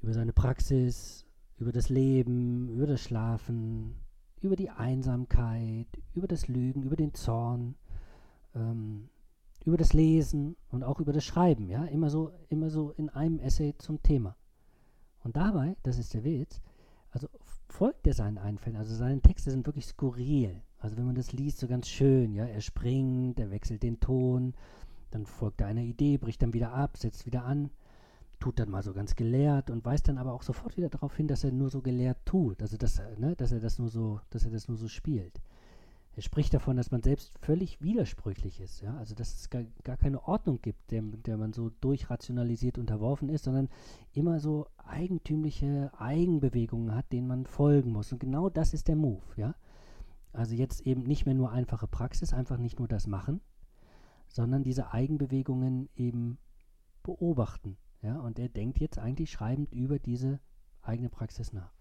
über 0.01 0.15
seine 0.15 0.33
Praxis, 0.33 1.27
über 1.59 1.73
das 1.73 1.91
Leben, 1.91 2.71
über 2.71 2.87
das 2.87 3.03
Schlafen, 3.03 3.97
über 4.41 4.57
die 4.57 4.71
Einsamkeit, 4.71 5.89
über 6.15 6.27
das 6.27 6.49
Lügen, 6.49 6.85
über 6.85 6.97
den 6.97 7.13
Zorn. 7.13 7.75
Ähm, 8.55 9.11
über 9.65 9.77
das 9.77 9.93
Lesen 9.93 10.57
und 10.71 10.83
auch 10.83 11.01
über 11.01 11.13
das 11.13 11.25
Schreiben, 11.25 11.69
ja, 11.69 11.85
immer 11.87 12.11
so, 12.11 12.33
immer 12.49 12.71
so 12.71 12.91
in 12.93 13.09
einem 13.09 13.39
Essay 13.39 13.75
zum 13.79 14.03
Thema. 14.03 14.37
Und 15.23 15.37
dabei, 15.37 15.77
das 15.83 15.99
ist 15.99 16.13
der 16.15 16.25
Witz, 16.25 16.61
also 17.11 17.29
folgt 17.69 18.07
er 18.07 18.15
seinen 18.15 18.39
Einfällen, 18.39 18.77
also 18.77 18.95
seine 18.95 19.21
Texte 19.21 19.51
sind 19.51 19.67
wirklich 19.67 19.87
skurril. 19.87 20.61
Also 20.79 20.97
wenn 20.99 21.07
man 21.07 21.15
das 21.15 21.33
liest, 21.33 21.59
so 21.59 21.67
ganz 21.67 21.89
schön, 21.89 22.35
ja, 22.35 22.45
er 22.45 22.61
springt, 22.61 23.41
er 23.41 23.51
wechselt 23.51 23.83
den 23.83 24.01
Ton, 24.01 24.55
dann 25.11 25.25
folgt 25.25 25.63
er 25.63 25.69
einer 25.69 25.81
Idee, 25.81 26.19
bricht 26.19 26.43
dann 26.43 26.53
wieder 26.53 26.73
ab, 26.73 26.99
setzt 26.99 27.25
wieder 27.25 27.45
an, 27.45 27.71
tut 28.41 28.59
dann 28.59 28.71
mal 28.71 28.83
so 28.83 28.93
ganz 28.93 29.17
gelehrt 29.17 29.71
und 29.71 29.85
weist 29.87 30.09
dann 30.09 30.19
aber 30.19 30.35
auch 30.35 30.43
sofort 30.43 30.77
wieder 30.77 30.91
darauf 30.91 31.17
hin, 31.17 31.27
dass 31.27 31.45
er 31.45 31.53
nur 31.53 31.71
so 31.71 31.81
gelehrt 31.81 32.19
tut, 32.27 32.61
also 32.61 32.77
dass, 32.77 33.01
ne, 33.17 33.35
dass 33.35 33.53
er 33.53 33.61
das 33.61 33.79
nur 33.79 33.89
so, 33.89 34.21
dass 34.29 34.45
er 34.45 34.51
das 34.51 34.69
nur 34.69 34.77
so 34.77 34.89
spielt. 34.89 35.41
Er 36.17 36.23
spricht 36.23 36.55
davon, 36.55 36.77
dass 36.77 36.93
man 36.93 37.03
selbst 37.03 37.37
völlig 37.41 37.81
widersprüchlich 37.81 38.61
ist, 38.61 38.81
ja, 38.81 38.97
also 38.99 39.17
dass 39.17 39.35
es 39.35 39.51
gar, 39.51 39.65
gar 39.83 39.97
keine 39.97 40.23
Ordnung 40.29 40.61
gibt, 40.63 40.93
der, 40.93 41.03
der 41.03 41.37
man 41.37 41.53
so 41.53 41.71
durchrationalisiert 41.81 42.79
unterworfen 42.79 43.29
ist, 43.29 43.45
sondern 43.45 43.69
immer 44.13 44.39
so 44.39 44.69
eigentümliche 44.77 45.91
Eigenbewegungen 45.99 46.95
hat, 46.95 47.11
denen 47.13 47.27
man 47.27 47.47
folgen 47.47 47.91
muss. 47.91 48.13
Und 48.13 48.21
genau 48.21 48.49
das 48.49 48.75
ist 48.75 48.87
der 48.87 48.97
Move, 48.97 49.23
ja. 49.37 49.57
Also 50.33 50.55
jetzt 50.55 50.83
eben 50.83 51.03
nicht 51.03 51.27
mehr 51.27 51.35
nur 51.35 51.51
einfache 51.51 51.89
Praxis, 51.89 52.33
einfach 52.33 52.59
nicht 52.59 52.79
nur 52.79 52.89
das 52.89 53.09
Machen, 53.09 53.41
sondern 54.29 54.63
diese 54.63 54.93
Eigenbewegungen 54.93 55.89
eben 55.97 56.39
beobachten, 57.03 57.77
ja. 58.03 58.21
Und 58.21 58.39
er 58.39 58.49
denkt 58.49 58.79
jetzt 58.79 59.01
eigentlich 59.01 59.33
schreibend 59.33 59.73
über 59.73 59.99
diese 59.99 60.39
eigene 60.81 61.09
Praxis 61.09 61.53
nach. 61.53 61.73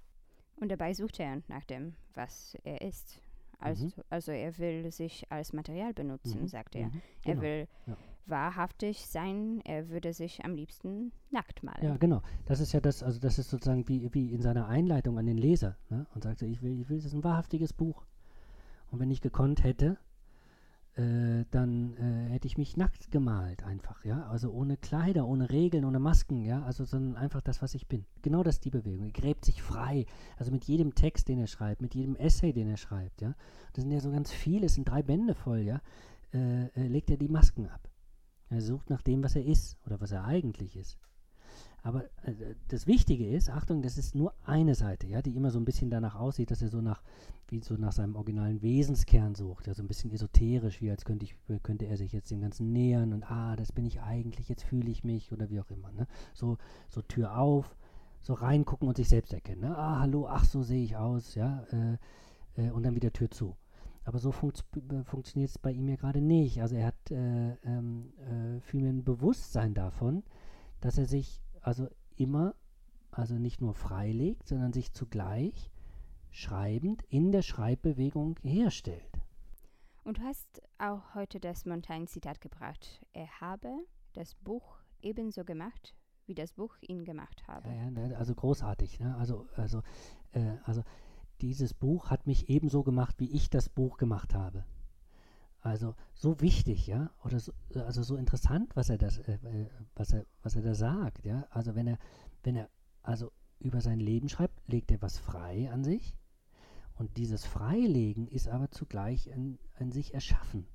Und 0.56 0.70
dabei 0.70 0.94
sucht 0.94 1.20
er 1.20 1.44
nach 1.48 1.66
dem, 1.66 1.94
was 2.16 2.58
er 2.64 2.82
ist. 2.82 3.20
Also, 3.64 3.86
mhm. 3.86 3.92
also 4.10 4.32
er 4.32 4.58
will 4.58 4.92
sich 4.92 5.26
als 5.32 5.54
Material 5.54 5.94
benutzen, 5.94 6.42
mhm. 6.42 6.48
sagt 6.48 6.76
er. 6.76 6.88
Mhm. 6.88 7.02
Er 7.24 7.36
genau. 7.36 7.42
will 7.42 7.68
ja. 7.88 7.98
wahrhaftig 8.26 9.06
sein, 9.08 9.62
er 9.64 9.90
würde 9.90 10.14
sich 10.14 10.44
am 10.44 10.56
liebsten 10.56 11.12
nackt 11.32 11.64
malen. 11.64 11.84
Ja, 11.84 11.98
genau. 11.98 12.22
Das 12.46 12.60
ist 12.60 12.74
ja 12.74 12.82
das, 12.82 13.04
also 13.04 13.20
das 13.20 13.40
ist 13.40 13.50
sozusagen 13.50 13.88
wie, 13.88 14.14
wie 14.14 14.34
in 14.34 14.42
seiner 14.42 14.68
Einleitung 14.68 15.18
an 15.18 15.26
den 15.26 15.38
Leser. 15.38 15.78
Ne? 15.90 16.06
Und 16.14 16.24
sagt, 16.24 16.42
ich 16.42 16.62
will, 16.62 16.80
ich 16.80 16.90
will, 16.90 16.98
das 16.98 17.06
ist 17.06 17.14
ein 17.14 17.24
wahrhaftiges 17.24 17.74
Buch. 17.74 18.06
Und 18.92 19.00
wenn 19.00 19.12
ich 19.12 19.22
gekonnt 19.22 19.64
hätte, 19.64 19.98
äh, 20.96 21.46
dann 21.50 21.96
äh, 21.98 22.30
hätte 22.30 22.48
ich 22.48 22.58
mich 22.58 22.78
nackt 22.78 23.10
gemalt 23.10 23.64
einfach, 23.64 24.06
ja, 24.06 24.28
also 24.28 24.52
ohne 24.52 24.78
Kleider, 24.78 25.28
ohne 25.28 25.50
Regeln, 25.50 25.86
ohne 25.86 26.00
Masken, 26.00 26.44
ja, 26.44 26.64
also 26.64 26.86
sondern 26.86 27.16
einfach 27.16 27.42
das, 27.42 27.62
was 27.62 27.74
ich 27.74 27.88
bin. 27.88 28.06
Genau 28.22 28.44
das 28.44 28.56
ist 28.56 28.66
die 28.66 28.70
Bewegung. 28.70 29.08
Er 29.08 29.12
gräbt 29.12 29.44
sich 29.44 29.62
frei, 29.64 30.06
also 30.38 30.52
mit 30.52 30.66
jedem 30.66 30.94
Text, 30.94 31.30
den 31.30 31.40
er 31.40 31.48
schreibt, 31.48 31.82
mit 31.82 31.96
jedem 31.96 32.16
Essay, 32.16 32.54
den 32.54 32.70
er 32.70 32.78
schreibt, 32.78 33.22
ja, 33.22 33.34
das 33.74 33.84
sind 33.84 33.92
ja 33.92 34.00
so 34.00 34.12
ganz 34.12 34.32
viele, 34.32 34.68
es 34.68 34.76
sind 34.76 34.88
drei 34.88 35.02
Bände 35.02 35.34
voll, 35.34 35.62
ja, 35.62 35.82
äh, 36.32 36.70
legt 36.76 37.10
er 37.10 37.18
die 37.18 37.28
Masken 37.28 37.68
ab. 37.68 37.90
Er 38.50 38.62
sucht 38.62 38.92
nach 38.92 39.02
dem, 39.02 39.24
was 39.24 39.36
er 39.36 39.46
ist 39.46 39.78
oder 39.86 40.00
was 40.00 40.12
er 40.12 40.26
eigentlich 40.26 40.76
ist. 40.76 41.00
Aber 41.84 42.06
äh, 42.24 42.56
das 42.70 42.88
Wichtige 42.88 43.28
ist, 43.28 43.50
Achtung, 43.50 43.82
das 43.82 43.98
ist 43.98 44.16
nur 44.16 44.34
eine 44.46 44.74
Seite, 44.74 45.06
ja, 45.06 45.22
die 45.22 45.36
immer 45.36 45.52
so 45.52 45.60
ein 45.60 45.66
bisschen 45.66 45.90
danach 45.90 46.16
aussieht, 46.16 46.50
dass 46.50 46.62
er 46.62 46.70
so 46.70 46.82
nach, 46.82 47.04
wie 47.50 47.60
so 47.60 47.76
nach 47.76 47.92
seinem 47.92 48.16
originalen 48.16 48.62
Wesenskern 48.62 49.36
sucht, 49.36 49.68
ja, 49.68 49.74
so 49.74 49.84
ein 49.84 49.90
bisschen 49.90 50.12
esoterisch, 50.12 50.82
wie 50.82 50.90
als 50.90 51.04
könnte 51.04 51.26
ich, 51.26 51.36
könnte 51.62 51.86
er 51.86 51.98
sich 51.98 52.14
jetzt 52.14 52.32
dem 52.32 52.40
Ganzen 52.40 52.72
nähern 52.72 53.12
und 53.12 53.30
ah, 53.30 53.58
das 53.58 53.74
bin 53.74 53.86
ich 53.86 54.02
eigentlich, 54.02 54.48
jetzt 54.48 54.64
fühle 54.64 54.90
ich 54.90 55.04
mich 55.04 55.34
oder 55.34 55.50
wie 55.50 55.60
auch 55.60 55.70
immer. 55.70 55.92
Ne? 55.92 56.08
So, 56.34 56.58
so 56.88 57.02
Tür 57.02 57.38
auf, 57.38 57.76
so 58.22 58.34
reingucken 58.34 58.88
und 58.88 58.96
sich 58.96 59.10
selbst 59.10 59.34
erkennen. 59.34 59.62
Ne? 59.62 59.78
Ah, 59.78 60.00
hallo, 60.00 60.26
ach, 60.28 60.46
so 60.46 60.64
sehe 60.64 60.84
ich 60.84 60.96
aus, 60.96 61.36
ja, 61.36 61.66
äh, 61.72 61.98
äh, 62.66 62.72
und 62.72 62.84
dann 62.84 62.96
wieder 62.96 63.12
Tür 63.12 63.30
zu. 63.30 63.58
Aber 64.06 64.20
so 64.20 64.32
funkt, 64.32 64.64
äh, 64.90 65.04
funktioniert 65.04 65.50
es 65.50 65.58
bei 65.58 65.74
ihm 65.74 65.90
ja 65.90 65.98
gerade 65.98 66.22
nicht. 66.22 66.62
Also 66.62 66.76
er 66.76 66.88
hat 66.88 67.12
äh, 67.12 67.56
ähm, 67.66 68.14
äh, 68.20 68.62
vielmehr 68.62 68.94
ein 68.94 69.04
Bewusstsein 69.04 69.74
davon, 69.74 70.24
dass 70.80 70.98
er 70.98 71.06
sich 71.06 71.43
also 71.64 71.88
immer, 72.16 72.54
also 73.12 73.36
nicht 73.36 73.62
nur 73.62 73.74
freilegt, 73.74 74.48
sondern 74.48 74.74
sich 74.74 74.94
zugleich 74.94 75.72
schreibend 76.30 77.04
in 77.10 77.32
der 77.32 77.42
Schreibbewegung 77.42 78.38
herstellt. 78.44 79.20
Und 80.04 80.18
du 80.18 80.24
hast 80.24 80.62
auch 80.78 81.16
heute 81.16 81.40
das 81.40 81.66
Montaigne-Zitat 81.66 82.42
gebracht. 82.42 83.02
Er 83.14 83.40
habe 83.40 83.70
das 84.14 84.36
Buch 84.36 84.80
ebenso 85.02 85.46
gemacht, 85.46 85.96
wie 86.26 86.36
das 86.36 86.54
Buch 86.54 86.76
ihn 86.82 87.06
gemacht 87.06 87.48
habe. 87.48 87.70
Ja, 87.70 87.76
ja, 87.76 87.92
ne, 87.92 88.18
also 88.18 88.36
großartig. 88.36 89.00
Ne? 89.00 89.16
Also, 89.18 89.48
also, 89.56 89.82
äh, 90.34 90.58
also 90.66 90.84
dieses 91.42 91.74
Buch 91.74 92.10
hat 92.10 92.28
mich 92.28 92.50
ebenso 92.50 92.84
gemacht, 92.84 93.16
wie 93.20 93.32
ich 93.32 93.50
das 93.50 93.70
Buch 93.70 93.98
gemacht 93.98 94.34
habe. 94.34 94.66
Also 95.64 95.96
so 96.14 96.42
wichtig, 96.42 96.88
ja, 96.88 97.10
oder 97.24 97.40
so, 97.40 97.54
also 97.74 98.04
so 98.04 98.18
interessant, 98.18 98.76
was 98.76 98.90
er 98.90 98.98
das, 98.98 99.20
äh, 99.20 99.36
äh, 99.36 99.70
was 99.96 100.12
er, 100.12 100.26
was 100.42 100.58
er 100.58 100.62
da 100.62 100.76
sagt, 100.76 101.26
ja. 101.26 101.48
Also 101.52 101.74
wenn 101.74 101.88
er, 101.88 101.98
wenn 102.44 102.58
er 102.58 102.70
also 103.02 103.32
über 103.60 103.80
sein 103.80 104.02
Leben 104.02 104.28
schreibt, 104.28 104.62
legt 104.68 104.92
er 104.92 105.02
was 105.02 105.18
frei 105.18 105.72
an 105.72 105.86
sich. 105.86 106.18
Und 106.96 107.16
dieses 107.16 107.46
Freilegen 107.46 108.28
ist 108.28 108.50
aber 108.50 108.72
zugleich 108.72 109.32
ein, 109.32 109.58
ein 109.80 109.94
sich 109.94 110.14
erschaffen. 110.14 110.68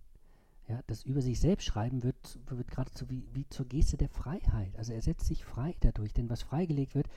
Ja, 0.69 0.83
das 0.87 1.05
über 1.05 1.21
sich 1.21 1.39
selbst 1.39 1.65
schreiben 1.67 2.03
wird, 2.03 2.41
wird 2.47 2.71
geradezu 2.71 3.11
wie, 3.11 3.29
wie 3.35 3.47
zur 3.49 3.67
Geste 3.67 3.99
der 3.99 4.09
Freiheit. 4.09 4.77
Also 4.79 4.95
er 4.95 5.03
setzt 5.03 5.27
sich 5.27 5.45
frei 5.45 5.77
dadurch, 5.81 6.15
denn 6.15 6.31
was 6.31 6.43
freigelegt 6.43 6.95
wird, 6.95 7.09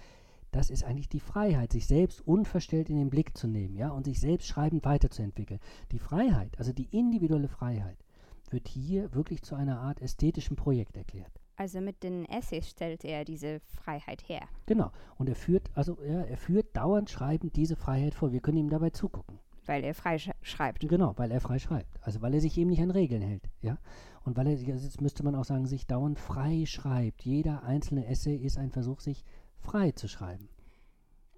das 0.51 0.69
ist 0.69 0.83
eigentlich 0.83 1.09
die 1.09 1.19
Freiheit, 1.19 1.71
sich 1.71 1.87
selbst 1.87 2.25
unverstellt 2.27 2.89
in 2.89 2.97
den 2.97 3.09
Blick 3.09 3.37
zu 3.37 3.47
nehmen, 3.47 3.75
ja, 3.75 3.89
und 3.89 4.05
sich 4.05 4.19
selbst 4.19 4.47
schreibend 4.47 4.85
weiterzuentwickeln. 4.85 5.59
Die 5.91 5.99
Freiheit, 5.99 6.57
also 6.57 6.73
die 6.73 6.89
individuelle 6.91 7.47
Freiheit, 7.47 7.97
wird 8.49 8.67
hier 8.67 9.13
wirklich 9.13 9.41
zu 9.43 9.55
einer 9.55 9.79
Art 9.79 10.01
ästhetischen 10.01 10.55
Projekt 10.55 10.97
erklärt. 10.97 11.31
Also 11.55 11.79
mit 11.79 12.01
den 12.03 12.25
Essays 12.25 12.69
stellt 12.69 13.05
er 13.05 13.23
diese 13.23 13.59
Freiheit 13.59 14.27
her. 14.27 14.41
Genau. 14.65 14.91
Und 15.17 15.29
er 15.29 15.35
führt, 15.35 15.69
also 15.75 15.97
ja, 16.01 16.21
er 16.21 16.37
führt 16.37 16.75
dauernd 16.75 17.09
schreibend 17.09 17.55
diese 17.55 17.75
Freiheit 17.75 18.15
vor. 18.15 18.31
Wir 18.31 18.39
können 18.39 18.57
ihm 18.57 18.69
dabei 18.69 18.89
zugucken. 18.89 19.39
Weil 19.65 19.83
er 19.83 19.93
frei 19.93 20.17
sch 20.17 20.31
schreibt. 20.41 20.87
Genau, 20.87 21.13
weil 21.17 21.31
er 21.31 21.39
frei 21.39 21.59
schreibt. 21.59 21.99
Also 22.01 22.21
weil 22.21 22.33
er 22.33 22.41
sich 22.41 22.57
eben 22.57 22.71
nicht 22.71 22.81
an 22.81 22.89
Regeln 22.89 23.21
hält, 23.21 23.47
ja. 23.61 23.77
Und 24.23 24.37
weil 24.37 24.47
er, 24.47 24.53
jetzt 24.55 25.01
müsste 25.01 25.23
man 25.23 25.35
auch 25.35 25.45
sagen, 25.45 25.67
sich 25.67 25.85
dauernd 25.85 26.19
frei 26.19 26.65
schreibt. 26.65 27.23
Jeder 27.23 27.63
einzelne 27.63 28.07
Essay 28.07 28.35
ist 28.35 28.57
ein 28.57 28.71
Versuch, 28.71 28.99
sich 28.99 29.23
frei 29.61 29.91
zu 29.91 30.07
schreiben. 30.07 30.49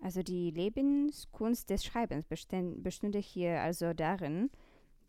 Also 0.02 0.22
die 0.22 0.52
Lebenskunst 0.52 1.70
des 1.70 1.86
Schreibens 1.86 2.26
bestünde 2.28 3.20
hier 3.20 3.62
also 3.62 3.94
darin, 3.94 4.50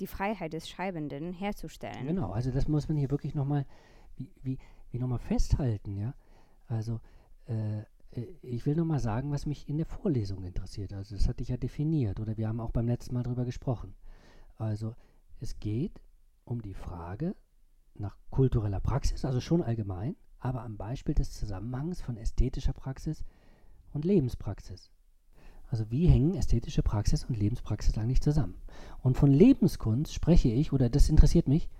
die 0.00 0.06
Freiheit 0.06 0.52
des 0.52 0.68
Schreibenden 0.68 1.32
herzustellen. 1.32 2.06
Genau, 2.06 2.30
also 2.30 2.50
das 2.50 2.68
muss 2.68 2.88
man 2.88 2.96
hier 2.96 3.10
wirklich 3.10 3.34
nochmal 3.34 3.66
wie, 4.16 4.30
wie, 4.42 4.58
wie 4.90 4.98
noch 4.98 5.20
festhalten, 5.20 5.96
ja. 5.96 6.14
Also 6.68 7.00
äh, 7.46 7.80
äh 8.12 8.36
ich 8.42 8.66
will 8.66 8.76
nochmal 8.76 9.00
sagen, 9.00 9.32
was 9.32 9.46
mich 9.46 9.68
in 9.68 9.78
der 9.78 9.86
Vorlesung 9.86 10.44
interessiert. 10.44 10.92
Also 10.92 11.16
das 11.16 11.28
hatte 11.28 11.42
ich 11.42 11.48
ja 11.48 11.56
definiert 11.56 12.20
oder 12.20 12.36
wir 12.36 12.48
haben 12.48 12.60
auch 12.60 12.70
beim 12.70 12.86
letzten 12.86 13.14
Mal 13.14 13.24
darüber 13.24 13.44
gesprochen. 13.44 13.94
Also 14.56 14.94
es 15.40 15.58
geht 15.58 16.00
um 16.44 16.62
die 16.62 16.74
Frage 16.74 17.34
nach 17.94 18.16
kultureller 18.30 18.80
Praxis, 18.80 19.24
also 19.24 19.40
schon 19.40 19.62
allgemein, 19.62 20.16
aber 20.44 20.62
am 20.62 20.76
Beispiel 20.76 21.14
des 21.14 21.32
Zusammenhangs 21.32 22.02
von 22.02 22.18
ästhetischer 22.18 22.74
Praxis 22.74 23.24
und 23.94 24.04
Lebenspraxis. 24.04 24.90
Also 25.70 25.90
wie 25.90 26.06
hängen 26.06 26.34
ästhetische 26.34 26.82
Praxis 26.82 27.24
und 27.24 27.38
Lebenspraxis 27.38 27.96
eigentlich 27.96 28.20
zusammen? 28.20 28.56
Und 29.02 29.16
von 29.16 29.32
Lebenskunst 29.32 30.12
spreche 30.12 30.50
ich, 30.50 30.72
oder 30.72 30.90
das 30.90 31.08
interessiert 31.08 31.48
mich, 31.48 31.70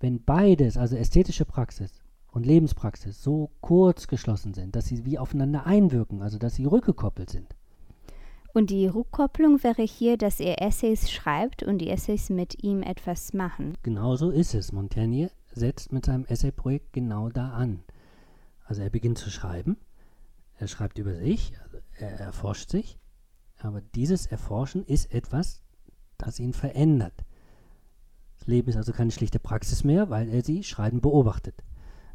wenn 0.00 0.24
beides, 0.24 0.78
also 0.78 0.96
ästhetische 0.96 1.44
Praxis 1.44 2.00
und 2.32 2.46
Lebenspraxis, 2.46 3.22
so 3.22 3.50
kurz 3.60 4.08
geschlossen 4.08 4.54
sind, 4.54 4.74
dass 4.74 4.86
sie 4.86 5.04
wie 5.04 5.18
aufeinander 5.18 5.66
einwirken, 5.66 6.22
also 6.22 6.38
dass 6.38 6.54
sie 6.54 6.64
rückgekoppelt 6.64 7.28
sind. 7.28 7.54
Und 8.54 8.70
die 8.70 8.86
Rückkopplung 8.86 9.62
wäre 9.62 9.82
hier, 9.82 10.16
dass 10.16 10.40
er 10.40 10.62
Essays 10.62 11.10
schreibt 11.10 11.64
und 11.64 11.78
die 11.78 11.90
Essays 11.90 12.30
mit 12.30 12.62
ihm 12.62 12.82
etwas 12.82 13.34
machen. 13.34 13.74
Genauso 13.82 14.30
ist 14.30 14.54
es. 14.54 14.72
Montaigne 14.72 15.30
setzt 15.54 15.92
mit 15.92 16.06
seinem 16.06 16.24
Essayprojekt 16.24 16.92
genau 16.92 17.28
da 17.28 17.50
an. 17.50 17.82
Also 18.64 18.82
er 18.82 18.90
beginnt 18.90 19.18
zu 19.18 19.30
schreiben, 19.30 19.76
er 20.56 20.68
schreibt 20.68 20.98
über 20.98 21.14
sich, 21.14 21.54
also 21.62 21.78
er 21.98 22.18
erforscht 22.18 22.70
sich, 22.70 22.98
aber 23.58 23.80
dieses 23.80 24.26
Erforschen 24.26 24.84
ist 24.84 25.12
etwas, 25.12 25.62
das 26.18 26.38
ihn 26.38 26.52
verändert. 26.52 27.24
Das 28.38 28.46
Leben 28.46 28.68
ist 28.68 28.76
also 28.76 28.92
keine 28.92 29.10
schlichte 29.10 29.38
Praxis 29.38 29.84
mehr, 29.84 30.10
weil 30.10 30.28
er 30.28 30.42
sie 30.42 30.62
Schreiben 30.62 31.00
beobachtet. 31.00 31.62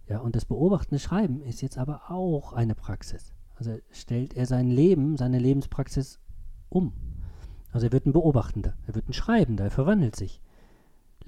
Ja, 0.08 0.20
und 0.20 0.36
das 0.36 0.46
beobachtende 0.46 1.00
Schreiben 1.00 1.42
ist 1.42 1.62
jetzt 1.62 1.78
aber 1.78 2.10
auch 2.10 2.54
eine 2.54 2.76
Praxis. 2.76 3.34
Also 3.56 3.78
stellt 3.92 4.36
er 4.36 4.46
sein 4.46 4.70
Leben, 4.70 5.18
seine 5.18 5.38
Lebenspraxis 5.38 6.20
um. 6.70 6.94
Also 7.72 7.88
er 7.88 7.92
wird 7.92 8.06
ein 8.06 8.14
Beobachtender, 8.14 8.76
er 8.88 8.96
wird 8.96 9.10
ein 9.10 9.14
Schreibender, 9.14 9.66
er 9.66 9.72
verwandelt 9.72 10.16
sich. 10.16 10.42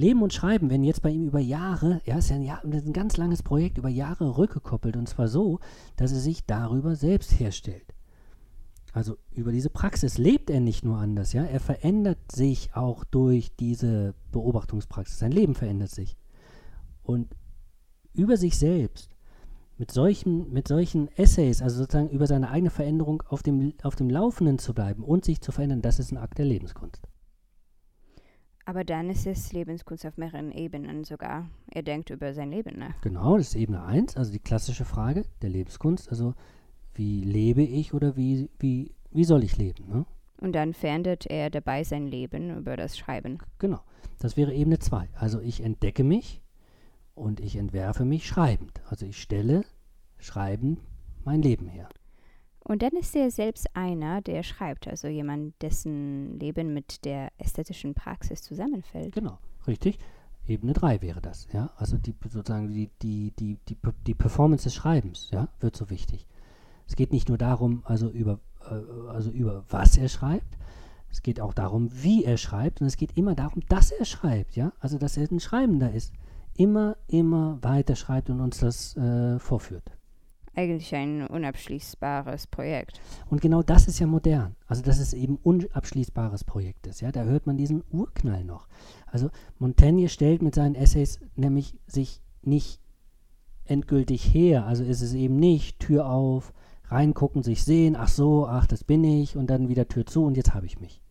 Leben 0.02 0.22
und 0.22 0.34
Schreiben 0.34 0.70
werden 0.70 0.84
jetzt 0.84 1.02
bei 1.02 1.10
ihm 1.10 1.28
über 1.28 1.40
Jahre, 1.40 2.02
ja, 2.06 2.18
ist 2.18 2.30
ja 2.30 2.36
ein, 2.36 2.44
Jahr, 2.44 2.64
ein 2.64 2.94
ganz 2.94 3.18
langes 3.18 3.44
Projekt, 3.44 3.78
über 3.78 3.90
Jahre 3.90 4.38
rückgekoppelt 4.38 4.98
und 4.98 5.08
zwar 5.08 5.28
so, 5.28 5.60
dass 5.96 6.12
er 6.12 6.20
sich 6.20 6.46
darüber 6.46 6.96
selbst 6.96 7.40
herstellt. 7.40 7.94
Also 8.94 9.18
über 9.32 9.52
diese 9.52 9.70
Praxis 9.70 10.18
lebt 10.18 10.50
er 10.50 10.60
nicht 10.60 10.84
nur 10.84 10.98
anders, 10.98 11.32
ja, 11.32 11.44
er 11.44 11.62
verändert 11.62 12.32
sich 12.32 12.76
auch 12.76 13.06
durch 13.06 13.56
diese 13.56 14.14
Beobachtungspraxis. 14.32 15.20
Sein 15.20 15.32
Leben 15.32 15.56
verändert 15.56 15.92
sich. 15.92 16.18
Und 17.04 17.36
über 18.14 18.36
sich 18.36 18.58
selbst, 18.58 19.16
mit 19.78 19.92
solchen, 19.92 20.52
mit 20.52 20.68
solchen 20.68 21.08
Essays, 21.18 21.62
also 21.62 21.80
sozusagen 21.80 22.10
über 22.10 22.28
seine 22.28 22.50
eigene 22.50 22.70
Veränderung 22.70 23.24
auf 23.28 23.42
dem, 23.42 23.74
auf 23.82 23.96
dem 23.96 24.10
Laufenden 24.10 24.60
zu 24.60 24.74
bleiben 24.74 25.04
und 25.04 25.26
sich 25.26 25.42
zu 25.42 25.52
verändern, 25.52 25.82
das 25.82 26.00
ist 26.00 26.12
ein 26.12 26.18
Akt 26.18 26.38
der 26.38 26.46
Lebenskunst. 26.46 27.08
Aber 28.72 28.86
dann 28.86 29.10
ist 29.10 29.28
es 29.28 29.52
Lebenskunst 29.52 30.06
auf 30.06 30.16
mehreren 30.16 30.50
Ebenen 30.50 31.04
sogar. 31.04 31.50
Er 31.72 31.84
denkt 31.84 32.10
über 32.10 32.34
sein 32.34 32.52
Leben 32.52 32.80
nach. 32.80 33.02
Genau, 33.02 33.36
das 33.36 33.48
ist 33.50 33.56
Ebene 33.56 33.84
1, 33.84 34.16
also 34.16 34.32
die 34.32 34.40
klassische 34.40 34.86
Frage 34.86 35.26
der 35.42 35.50
Lebenskunst. 35.50 36.10
Also 36.10 36.36
wie 36.94 37.22
lebe 37.22 37.64
ich 37.64 37.94
oder 37.94 38.16
wie, 38.16 38.50
wie, 38.60 38.96
wie 39.12 39.26
soll 39.26 39.44
ich 39.44 39.58
leben? 39.58 39.90
Ne? 39.90 40.06
Und 40.38 40.54
dann 40.54 40.74
verändert 40.74 41.26
er 41.26 41.50
dabei 41.50 41.84
sein 41.84 42.08
Leben 42.08 42.60
über 42.60 42.78
das 42.78 42.98
Schreiben. 42.98 43.40
Genau, 43.60 43.82
das 44.20 44.38
wäre 44.38 44.54
Ebene 44.54 44.80
2. 44.80 45.10
Also 45.16 45.42
ich 45.42 45.62
entdecke 45.62 46.06
mich 46.06 46.42
und 47.14 47.42
ich 47.42 47.58
entwerfe 47.58 48.06
mich 48.06 48.26
schreibend. 48.26 48.82
Also 48.88 49.06
ich 49.06 49.22
stelle 49.22 49.66
schreibend 50.18 50.80
mein 51.26 51.42
Leben 51.42 51.68
her. 51.68 51.90
Und 52.64 52.84
dann 52.84 52.92
ist 52.92 53.16
er 53.16 53.32
selbst 53.32 53.76
einer, 53.76 54.22
der 54.22 54.44
schreibt, 54.44 54.88
also 54.88 55.08
jemand, 55.08 55.60
dessen 55.62 56.40
Leben 56.40 56.74
mit 56.74 57.06
der 57.06 57.32
ästhetischen 57.38 57.94
Praxis 57.96 58.44
zusammenfällt. 58.44 59.14
Genau, 59.14 59.40
richtig. 59.68 59.98
Ebene 60.48 60.74
3 60.74 61.02
wäre 61.02 61.22
das, 61.22 61.48
ja. 61.54 61.72
Also 61.78 61.98
die 61.98 62.16
sozusagen 62.30 62.68
die, 62.68 62.90
die, 63.02 63.32
die, 63.38 63.58
die, 63.68 63.78
die 64.06 64.14
Performance 64.14 64.66
des 64.66 64.76
Schreibens, 64.76 65.30
ja, 65.32 65.50
wird 65.60 65.76
so 65.76 65.90
wichtig. 65.90 66.28
Es 66.88 66.96
geht 66.96 67.12
nicht 67.12 67.30
nur 67.30 67.38
darum, 67.38 67.84
also 67.86 68.10
über, 68.10 68.40
äh, 68.70 69.10
also 69.10 69.32
über 69.32 69.64
was 69.70 69.98
er 69.98 70.08
schreibt, 70.08 70.58
es 71.10 71.22
geht 71.22 71.42
auch 71.42 71.54
darum, 71.54 71.90
wie 71.92 72.24
er 72.24 72.38
schreibt 72.38 72.82
und 72.82 72.88
es 72.88 72.96
geht 72.96 73.18
immer 73.18 73.36
darum, 73.36 73.64
dass 73.70 73.92
er 73.92 74.06
schreibt, 74.06 74.56
ja. 74.56 74.72
Also 74.80 74.98
dass 74.98 75.18
er 75.18 75.30
ein 75.32 75.40
Schreibender 75.40 75.92
ist. 75.92 76.14
Immer, 76.56 76.98
immer 77.08 77.60
weiter 77.62 77.96
schreibt 77.96 78.30
und 78.30 78.40
uns 78.40 78.60
das 78.60 78.96
äh, 78.98 79.40
vorführt 79.40 79.84
eigentlich 80.56 80.94
ein 80.96 81.26
unabschließbares 81.28 82.48
Projekt. 82.48 83.00
Und 83.30 83.42
genau 83.42 83.64
das 83.64 83.88
ist 83.88 84.00
ja 84.00 84.08
modern. 84.08 84.56
Also, 84.68 84.82
dass 84.82 85.00
es 85.00 85.14
eben 85.14 85.38
unabschließbares 85.38 86.44
Projekt 86.44 86.88
ist. 86.88 87.02
Ja, 87.02 87.12
da 87.12 87.24
hört 87.24 87.48
man 87.48 87.58
diesen 87.58 87.84
Urknall 87.92 88.44
noch. 88.44 88.68
Also, 89.06 89.30
Montaigne 89.60 90.10
stellt 90.10 90.42
mit 90.42 90.56
seinen 90.56 90.76
Essays 90.76 91.20
nämlich 91.36 91.76
sich 91.88 92.22
nicht 92.44 92.82
endgültig 93.66 94.34
her. 94.34 94.66
Also 94.66 94.84
ist 94.84 95.02
es 95.02 95.14
eben 95.14 95.38
nicht 95.38 95.80
Tür 95.80 96.08
auf, 96.08 96.54
reingucken, 96.86 97.42
sich 97.42 97.64
sehen, 97.64 97.96
ach 97.96 98.10
so, 98.10 98.46
ach, 98.48 98.68
das 98.68 98.84
bin 98.84 99.04
ich 99.04 99.38
und 99.38 99.50
dann 99.50 99.70
wieder 99.70 99.88
Tür 99.88 100.06
zu 100.06 100.26
und 100.26 100.36
jetzt 100.36 100.54
habe 100.54 100.66
ich 100.66 100.80
mich. 100.80 101.02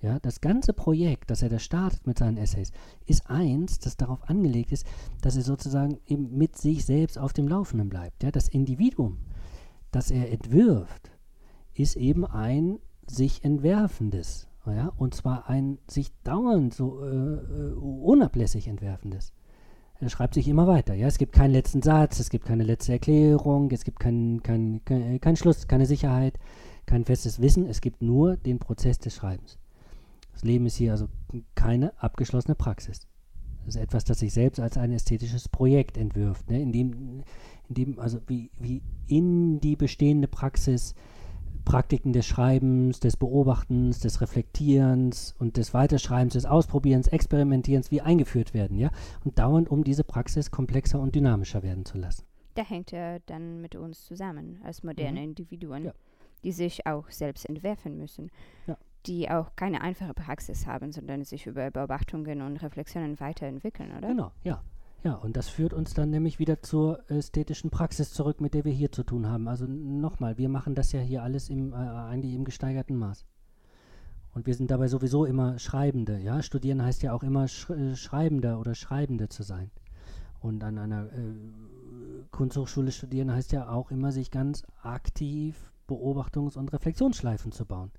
Ja, 0.00 0.18
das 0.20 0.40
ganze 0.40 0.72
Projekt, 0.72 1.30
das 1.30 1.42
er 1.42 1.48
da 1.48 1.58
startet 1.58 2.06
mit 2.06 2.18
seinen 2.18 2.36
Essays, 2.36 2.70
ist 3.06 3.28
eins, 3.28 3.80
das 3.80 3.96
darauf 3.96 4.28
angelegt 4.28 4.70
ist, 4.70 4.86
dass 5.22 5.36
er 5.36 5.42
sozusagen 5.42 5.98
eben 6.06 6.36
mit 6.36 6.56
sich 6.56 6.84
selbst 6.84 7.18
auf 7.18 7.32
dem 7.32 7.48
Laufenden 7.48 7.88
bleibt. 7.88 8.22
Ja, 8.22 8.30
das 8.30 8.48
Individuum 8.48 9.18
das 9.90 10.10
er 10.10 10.30
entwirft, 10.30 11.10
ist 11.74 11.96
eben 11.96 12.26
ein 12.26 12.78
sich 13.06 13.44
entwerfendes. 13.44 14.48
Ja, 14.66 14.92
und 14.98 15.14
zwar 15.14 15.48
ein 15.48 15.78
sich 15.88 16.12
dauernd 16.24 16.74
so 16.74 17.02
äh, 17.02 17.06
äh, 17.08 17.72
unablässig 17.72 18.68
entwerfendes. 18.68 19.32
Er 19.98 20.10
schreibt 20.10 20.34
sich 20.34 20.46
immer 20.46 20.66
weiter. 20.66 20.92
Ja, 20.92 21.06
es 21.06 21.16
gibt 21.16 21.32
keinen 21.32 21.52
letzten 21.52 21.80
Satz, 21.80 22.20
es 22.20 22.28
gibt 22.28 22.44
keine 22.44 22.64
letzte 22.64 22.92
Erklärung, 22.92 23.70
es 23.70 23.84
gibt 23.84 23.98
keinen 23.98 24.42
kein, 24.42 24.82
kein, 24.84 25.20
kein 25.20 25.36
Schluss, 25.36 25.68
keine 25.68 25.86
Sicherheit, 25.86 26.38
kein 26.84 27.06
festes 27.06 27.40
Wissen. 27.40 27.64
Es 27.64 27.80
gibt 27.80 28.02
nur 28.02 28.36
den 28.36 28.58
Prozess 28.58 28.98
des 28.98 29.14
Schreibens. 29.14 29.58
Das 30.38 30.44
Leben 30.44 30.66
ist 30.66 30.76
hier 30.76 30.92
also 30.92 31.08
keine 31.56 32.00
abgeschlossene 32.00 32.54
Praxis. 32.54 33.08
Das 33.66 33.74
ist 33.74 33.82
etwas, 33.82 34.04
das 34.04 34.20
sich 34.20 34.32
selbst 34.32 34.60
als 34.60 34.78
ein 34.78 34.92
ästhetisches 34.92 35.48
Projekt 35.48 35.98
entwirft, 35.98 36.48
ne? 36.48 36.62
in, 36.62 36.70
dem, 36.70 37.24
in 37.68 37.74
dem 37.74 37.98
also 37.98 38.20
wie, 38.28 38.52
wie 38.56 38.80
in 39.08 39.58
die 39.58 39.74
bestehende 39.74 40.28
Praxis 40.28 40.94
Praktiken 41.64 42.12
des 42.12 42.24
Schreibens, 42.24 43.00
des 43.00 43.16
Beobachtens, 43.16 43.98
des 43.98 44.20
Reflektierens 44.20 45.34
und 45.40 45.56
des 45.56 45.74
Weiterschreibens, 45.74 46.34
des 46.34 46.46
Ausprobierens, 46.46 47.08
Experimentierens 47.08 47.90
wie 47.90 48.00
eingeführt 48.00 48.54
werden, 48.54 48.78
ja, 48.78 48.92
und 49.24 49.40
dauernd 49.40 49.68
um 49.68 49.82
diese 49.82 50.04
Praxis 50.04 50.52
komplexer 50.52 51.00
und 51.00 51.16
dynamischer 51.16 51.64
werden 51.64 51.84
zu 51.84 51.98
lassen. 51.98 52.22
Da 52.54 52.62
hängt 52.62 52.92
er 52.92 53.18
dann 53.26 53.60
mit 53.60 53.74
uns 53.74 54.04
zusammen 54.04 54.60
als 54.62 54.84
moderne 54.84 55.18
mhm. 55.18 55.30
Individuen, 55.30 55.86
ja. 55.86 55.94
die 56.44 56.52
sich 56.52 56.86
auch 56.86 57.10
selbst 57.10 57.44
entwerfen 57.44 57.98
müssen, 57.98 58.30
ja. 58.68 58.78
Die 59.08 59.30
auch 59.30 59.56
keine 59.56 59.80
einfache 59.80 60.14
Praxis 60.14 60.66
haben, 60.66 60.92
sondern 60.92 61.24
sich 61.24 61.46
über 61.46 61.70
Beobachtungen 61.70 62.42
und 62.42 62.58
Reflexionen 62.58 63.18
weiterentwickeln, 63.18 63.96
oder? 63.96 64.08
Genau, 64.08 64.32
ja. 64.44 64.62
Ja, 65.04 65.14
und 65.14 65.36
das 65.36 65.48
führt 65.48 65.72
uns 65.72 65.94
dann 65.94 66.10
nämlich 66.10 66.40
wieder 66.40 66.60
zur 66.60 67.08
ästhetischen 67.08 67.70
Praxis 67.70 68.12
zurück, 68.12 68.40
mit 68.40 68.52
der 68.54 68.64
wir 68.64 68.72
hier 68.72 68.90
zu 68.90 69.04
tun 69.04 69.28
haben. 69.28 69.46
Also 69.46 69.64
nochmal, 69.66 70.38
wir 70.38 70.48
machen 70.48 70.74
das 70.74 70.90
ja 70.90 71.00
hier 71.00 71.22
alles 71.22 71.48
im, 71.50 71.72
äh, 71.72 71.76
eigentlich 71.76 72.34
im 72.34 72.44
gesteigerten 72.44 72.96
Maß. 72.96 73.24
Und 74.34 74.46
wir 74.46 74.54
sind 74.54 74.70
dabei 74.72 74.88
sowieso 74.88 75.24
immer 75.24 75.58
Schreibende. 75.58 76.18
Ja? 76.18 76.42
Studieren 76.42 76.82
heißt 76.82 77.02
ja 77.02 77.12
auch 77.12 77.22
immer 77.22 77.46
Sch 77.46 77.70
äh, 77.70 77.94
Schreibender 77.94 78.58
oder 78.58 78.74
Schreibende 78.74 79.28
zu 79.28 79.44
sein. 79.44 79.70
Und 80.40 80.64
an 80.64 80.78
einer 80.78 81.06
äh, 81.12 82.26
Kunsthochschule 82.32 82.90
studieren 82.90 83.32
heißt 83.32 83.52
ja 83.52 83.68
auch 83.70 83.90
immer, 83.92 84.10
sich 84.10 84.32
ganz 84.32 84.64
aktiv 84.82 85.72
Beobachtungs- 85.88 86.58
und 86.58 86.72
Reflexionsschleifen 86.72 87.52
zu 87.52 87.64
bauen. 87.66 87.92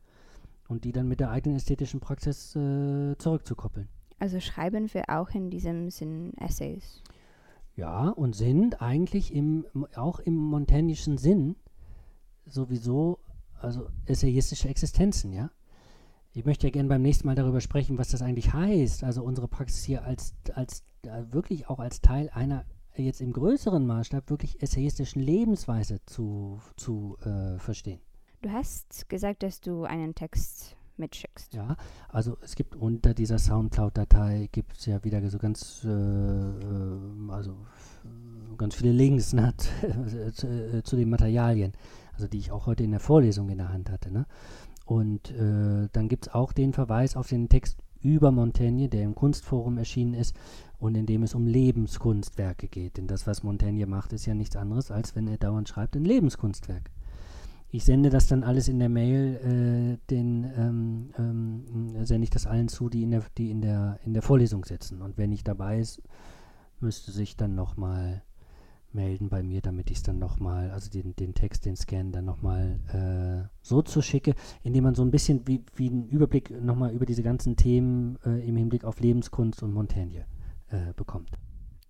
Und 0.70 0.86
die 0.86 0.94
dann 0.94 1.10
mit 1.10 1.20
der 1.20 1.32
eigenen 1.32 1.58
ästhetischen 1.58 2.00
Praxis 2.00 2.56
äh, 2.56 3.18
zurückzukoppeln. 3.18 3.90
Also 4.20 4.40
schreiben 4.40 4.94
wir 4.94 5.10
auch 5.10 5.32
in 5.32 5.50
diesem 5.50 5.90
Sinn 5.90 6.32
Essays. 6.38 7.04
Ja, 7.76 8.10
und 8.10 8.36
sind 8.36 8.82
eigentlich 8.82 9.34
im, 9.34 9.66
auch 9.96 10.20
im 10.20 10.36
montaignischen 10.36 11.18
Sinn 11.18 11.58
sowieso 12.46 13.20
also 13.62 13.88
essayistische 14.06 14.70
Existenzen, 14.70 15.34
ja. 15.34 15.52
Ich 16.32 16.46
möchte 16.46 16.68
ja 16.68 16.72
gerne 16.72 16.90
beim 16.90 17.02
nächsten 17.02 17.28
Mal 17.28 17.36
darüber 17.36 17.60
sprechen, 17.60 17.98
was 17.98 18.10
das 18.10 18.22
eigentlich 18.22 18.54
heißt, 18.54 19.04
also 19.04 19.24
unsere 19.24 19.48
Praxis 19.48 19.84
hier 19.84 20.04
als, 20.04 20.36
als 20.54 20.84
äh, 21.04 21.24
wirklich 21.32 21.68
auch 21.68 21.80
als 21.80 22.02
Teil 22.02 22.30
einer 22.30 22.66
jetzt 22.96 23.22
im 23.22 23.34
größeren 23.34 23.86
Maßstab 23.86 24.30
wirklich 24.30 24.62
essayistischen 24.62 25.22
Lebensweise 25.22 26.00
zu, 26.06 26.60
zu 26.76 27.18
äh, 27.24 27.58
verstehen. 27.58 28.00
Du 28.42 28.52
hast 28.52 29.10
gesagt, 29.10 29.44
dass 29.44 29.60
du 29.60 29.84
einen 29.84 30.16
Text 30.16 30.78
mitschickst. 30.96 31.54
Ja, 31.54 31.76
also 32.08 32.38
es 32.42 32.56
gibt 32.56 32.76
unter 32.76 33.14
dieser 33.14 33.38
Soundcloud-Datei 33.38 34.48
gibt 34.52 34.78
es 34.78 34.86
ja 34.86 35.04
wieder 35.04 35.28
so 35.30 35.38
ganz, 35.40 35.84
äh, 35.84 35.90
äh 35.90 37.32
also 37.32 37.56
ganz 38.58 38.76
viele 38.76 38.94
Links 38.94 39.34
ne, 39.34 39.54
zu, 40.34 40.48
äh, 40.48 40.84
zu, 40.84 40.96
den 40.96 41.10
Materialien, 41.10 41.74
also 42.14 42.28
die 42.28 42.38
ich 42.38 42.52
auch 42.52 42.66
heute 42.66 42.84
in 42.84 42.92
der 42.92 43.00
Vorlesung 43.02 43.50
in 43.50 43.58
der 43.58 43.74
Hand 43.74 43.90
hatte. 43.90 44.12
Ne? 44.12 44.26
Und 44.86 45.32
äh, 45.32 45.90
dann 45.92 46.08
gibt 46.08 46.28
es 46.28 46.34
auch 46.34 46.54
den 46.54 46.72
Verweis 46.74 47.18
auf 47.18 47.28
den 47.28 47.50
Text 47.50 47.80
über 48.02 48.32
Montaigne, 48.32 48.88
der 48.88 49.04
im 49.04 49.16
Kunstforum 49.16 49.78
erschienen 49.78 50.14
ist 50.14 50.34
und 50.78 50.96
in 50.96 51.06
dem 51.06 51.24
es 51.24 51.36
um 51.36 51.46
Lebenskunstwerke 51.46 52.70
geht. 52.70 52.96
Denn 52.96 53.08
das, 53.08 53.28
was 53.28 53.44
Montaigne 53.44 53.86
macht, 53.86 54.14
ist 54.14 54.26
ja 54.26 54.34
nichts 54.34 54.56
anderes, 54.56 54.92
als 54.92 55.16
wenn 55.16 55.28
er 55.28 55.38
dauernd 55.38 55.68
schreibt, 55.68 55.98
ein 55.98 56.06
Lebenskunstwerk. 56.06 56.90
Ich 57.72 57.86
sende 57.86 58.10
das 58.10 58.28
dann 58.28 58.44
alles 58.44 58.68
in 58.68 58.80
der 58.80 58.90
Mail, 58.90 59.36
äh, 59.36 60.08
den 60.10 60.44
ähm, 60.58 61.12
ähm, 61.20 62.06
sende 62.06 62.24
ich 62.24 62.32
das 62.32 62.48
allen 62.48 62.68
zu, 62.68 62.90
die 62.90 63.04
in 63.04 63.12
der, 63.12 63.24
die 63.38 63.52
in 63.52 63.62
der, 63.62 64.00
in 64.06 64.14
der 64.14 64.24
Vorlesung 64.24 64.66
sitzen. 64.66 65.04
Und 65.04 65.18
wenn 65.18 65.32
ich 65.32 65.44
dabei 65.44 65.80
ist, 65.80 66.02
müsste 66.80 67.12
sich 67.12 67.38
dann 67.38 67.54
nochmal 67.54 68.24
melden 68.92 69.30
bei 69.30 69.44
mir, 69.44 69.62
damit 69.62 69.92
ich 69.92 69.98
es 69.98 70.04
dann 70.04 70.18
nochmal, 70.18 70.72
also 70.72 70.90
den, 70.90 71.16
den 71.16 71.36
Text, 71.36 71.66
den 71.66 71.76
Scan 71.76 72.12
dann 72.12 72.26
nochmal 72.26 72.80
äh, 72.92 73.48
so 73.62 73.84
zuschicke, 73.84 74.34
indem 74.64 74.86
man 74.86 74.96
so 74.96 75.04
ein 75.04 75.12
bisschen 75.12 75.48
wie, 75.48 75.64
wie 75.76 75.90
einen 75.90 76.08
Überblick 76.10 76.50
nochmal 76.64 76.92
über 76.92 77.06
diese 77.06 77.22
ganzen 77.22 77.56
Themen 77.56 78.18
äh, 78.26 78.48
im 78.48 78.56
Hinblick 78.56 78.84
auf 78.84 79.00
Lebenskunst 79.00 79.62
und 79.62 79.74
Montaigne 79.74 80.26
äh, 80.70 80.94
bekommt. 80.96 81.30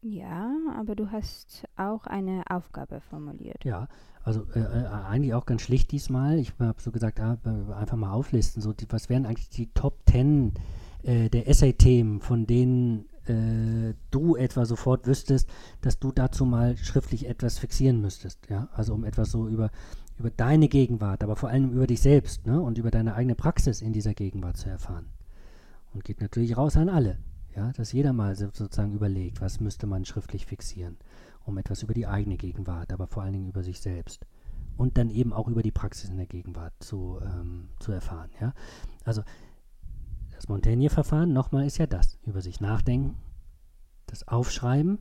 Ja, 0.01 0.55
aber 0.77 0.95
du 0.95 1.11
hast 1.11 1.67
auch 1.75 2.05
eine 2.05 2.43
Aufgabe 2.49 3.01
formuliert. 3.01 3.65
Ja, 3.65 3.87
also 4.23 4.45
äh, 4.55 4.59
äh, 4.59 4.85
eigentlich 4.85 5.33
auch 5.33 5.45
ganz 5.45 5.61
schlicht 5.61 5.91
diesmal. 5.91 6.39
Ich 6.39 6.53
habe 6.59 6.81
so 6.81 6.91
gesagt, 6.91 7.19
ah, 7.19 7.37
einfach 7.77 7.97
mal 7.97 8.11
auflisten. 8.11 8.61
So, 8.61 8.71
die, 8.71 8.85
was 8.89 9.09
wären 9.09 9.25
eigentlich 9.25 9.49
die 9.49 9.67
Top 9.73 9.97
10 10.09 10.53
äh, 11.03 11.29
der 11.29 11.47
Essay-Themen, 11.49 12.21
von 12.21 12.47
denen 12.47 13.09
äh, 13.25 13.93
du 14.11 14.35
etwa 14.35 14.65
sofort 14.65 15.05
wüsstest, 15.05 15.49
dass 15.81 15.99
du 15.99 16.11
dazu 16.11 16.45
mal 16.45 16.77
schriftlich 16.77 17.27
etwas 17.27 17.59
fixieren 17.59 18.01
müsstest. 18.01 18.49
Ja? 18.49 18.69
Also 18.73 18.93
um 18.93 19.03
etwas 19.03 19.31
so 19.31 19.47
über, 19.47 19.69
über 20.17 20.29
deine 20.29 20.67
Gegenwart, 20.67 21.23
aber 21.23 21.35
vor 21.35 21.49
allem 21.49 21.71
über 21.71 21.87
dich 21.87 22.01
selbst 22.01 22.47
ne? 22.47 22.61
und 22.61 22.77
über 22.77 22.91
deine 22.91 23.15
eigene 23.15 23.35
Praxis 23.35 23.81
in 23.81 23.93
dieser 23.93 24.13
Gegenwart 24.13 24.57
zu 24.57 24.69
erfahren. 24.69 25.07
Und 25.93 26.03
geht 26.03 26.21
natürlich 26.21 26.55
raus 26.55 26.77
an 26.77 26.89
alle. 26.89 27.17
Ja? 27.59 27.71
Dass 27.73 27.91
jeder 27.91 28.13
mal 28.13 28.35
sozusagen 28.35 28.93
überlegt, 28.93 29.41
was 29.41 29.59
müsste 29.59 29.85
man 29.85 30.05
schriftlich 30.05 30.45
fixieren 30.45 30.97
um 31.49 31.57
etwas 31.57 31.83
über 31.83 31.93
die 31.93 32.07
eigene 32.07 32.37
Gegenwart, 32.37 32.93
aber 32.93 33.07
vor 33.07 33.23
allen 33.23 33.33
Dingen 33.33 33.49
über 33.49 33.63
sich 33.63 33.81
selbst 33.81 34.25
und 34.77 34.97
dann 34.97 35.09
eben 35.09 35.33
auch 35.33 35.47
über 35.47 35.61
die 35.61 35.71
Praxis 35.71 36.09
in 36.09 36.17
der 36.17 36.25
Gegenwart 36.25 36.73
zu, 36.79 37.19
ähm, 37.21 37.69
zu 37.79 37.91
erfahren. 37.91 38.29
Ja? 38.39 38.53
Also 39.03 39.23
das 40.31 40.47
Montaigne-Verfahren, 40.47 41.33
nochmal, 41.33 41.65
ist 41.65 41.79
ja 41.79 41.87
das, 41.87 42.17
über 42.25 42.41
sich 42.41 42.61
nachdenken, 42.61 43.17
das 44.05 44.27
Aufschreiben 44.27 44.99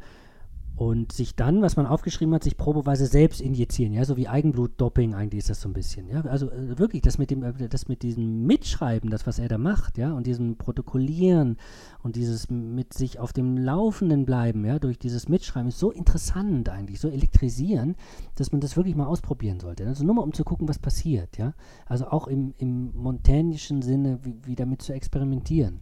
und 0.79 1.11
sich 1.11 1.35
dann, 1.35 1.61
was 1.61 1.77
man 1.77 1.87
aufgeschrieben 1.87 2.33
hat, 2.33 2.45
sich 2.45 2.57
probeweise 2.57 3.07
selbst 3.07 3.41
injizieren, 3.41 3.93
ja, 3.93 4.05
so 4.05 4.17
wie 4.17 4.29
Eigenblutdoping 4.29 5.13
eigentlich 5.13 5.41
ist 5.41 5.51
das 5.51 5.61
so 5.61 5.69
ein 5.69 5.73
bisschen, 5.73 6.09
ja, 6.09 6.21
also 6.21 6.53
äh, 6.53 6.79
wirklich 6.79 7.03
das 7.03 7.19
mit 7.19 7.33
dem, 7.33 7.43
äh, 7.43 7.69
das 7.69 7.89
mit 7.89 8.05
diesem 8.05 8.47
Mitschreiben, 8.47 9.11
das 9.11 9.27
was 9.27 9.41
er 9.41 9.49
da 9.49 9.59
macht, 9.59 9.99
ja, 9.99 10.13
und 10.13 10.29
diesem 10.29 10.57
Protokollieren 10.57 11.57
und 12.05 12.15
dieses 12.15 12.49
mit 12.49 12.95
sich 12.95 13.19
auf 13.19 13.33
dem 13.33 13.59
Laufenden 13.59 14.25
bleiben, 14.25 14.65
ja, 14.65 14.79
durch 14.79 15.01
dieses 15.01 15.29
Mitschreiben 15.29 15.71
ist 15.71 15.81
so 15.81 15.91
interessant 15.91 16.69
eigentlich, 16.69 17.01
so 17.01 17.09
elektrisierend, 17.09 17.97
dass 18.37 18.53
man 18.53 18.61
das 18.61 18.77
wirklich 18.77 18.95
mal 18.95 19.07
ausprobieren 19.07 19.59
sollte. 19.59 19.85
Also 19.85 20.05
nur 20.05 20.15
mal 20.15 20.23
um 20.23 20.33
zu 20.33 20.45
gucken, 20.45 20.69
was 20.69 20.79
passiert, 20.79 21.39
ja, 21.39 21.55
also 21.87 22.07
auch 22.07 22.29
im, 22.29 22.55
im 22.57 22.95
montagnischen 22.95 23.83
Sinne, 23.83 24.21
wie, 24.23 24.37
wie 24.45 24.55
damit 24.55 24.83
zu 24.83 24.93
experimentieren. 24.93 25.81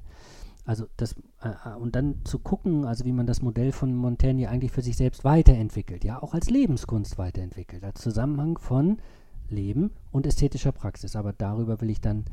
Also 0.67 0.89
das 0.97 1.15
äh, 1.43 1.49
äh, 1.65 1.75
und 1.77 1.95
dann 1.95 2.25
zu 2.25 2.41
gucken, 2.41 2.85
also 2.85 3.05
wie 3.05 3.13
man 3.13 3.27
das 3.27 3.41
Modell 3.41 3.71
von 3.71 3.95
Montaigne 3.95 4.49
eigentlich 4.49 4.73
für 4.73 4.83
sich 4.83 4.97
selbst 4.97 5.23
weiterentwickelt, 5.23 6.05
ja, 6.05 6.21
auch 6.21 6.35
als 6.35 6.51
Lebenskunst 6.51 7.19
weiterentwickelt, 7.19 7.85
als 7.85 8.03
Zusammenhang 8.03 8.59
von 8.59 9.01
Leben 9.49 9.93
und 10.11 10.27
ästhetischer 10.27 10.73
Praxis. 10.73 11.15
Aber 11.15 11.33
darüber 11.33 11.81
will 11.81 11.91
ich 11.91 12.01
dann 12.01 12.25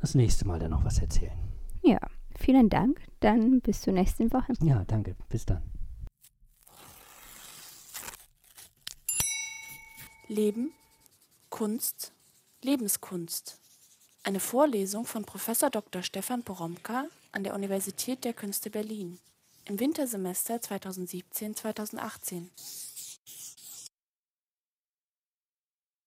das 0.00 0.14
nächste 0.14 0.46
Mal 0.46 0.60
dann 0.60 0.70
noch 0.70 0.84
was 0.84 1.00
erzählen. 1.00 1.36
Ja, 1.82 1.98
vielen 2.36 2.70
Dank. 2.70 3.00
Dann 3.18 3.60
bis 3.60 3.82
zur 3.82 3.94
nächsten 3.94 4.32
Woche. 4.32 4.52
Ja, 4.62 4.84
danke. 4.86 5.16
Bis 5.28 5.44
dann. 5.44 5.62
Leben, 10.28 10.70
Kunst, 11.48 12.12
Lebenskunst. 12.62 13.58
Eine 14.22 14.38
Vorlesung 14.38 15.04
von 15.04 15.24
Prof. 15.24 15.50
Dr. 15.72 16.04
Stefan 16.04 16.44
Poromka 16.44 17.06
an 17.32 17.44
der 17.44 17.54
Universität 17.54 18.24
der 18.24 18.32
Künste 18.32 18.70
Berlin 18.70 19.18
im 19.66 19.78
Wintersemester 19.78 20.56
2017-2018. 20.56 22.48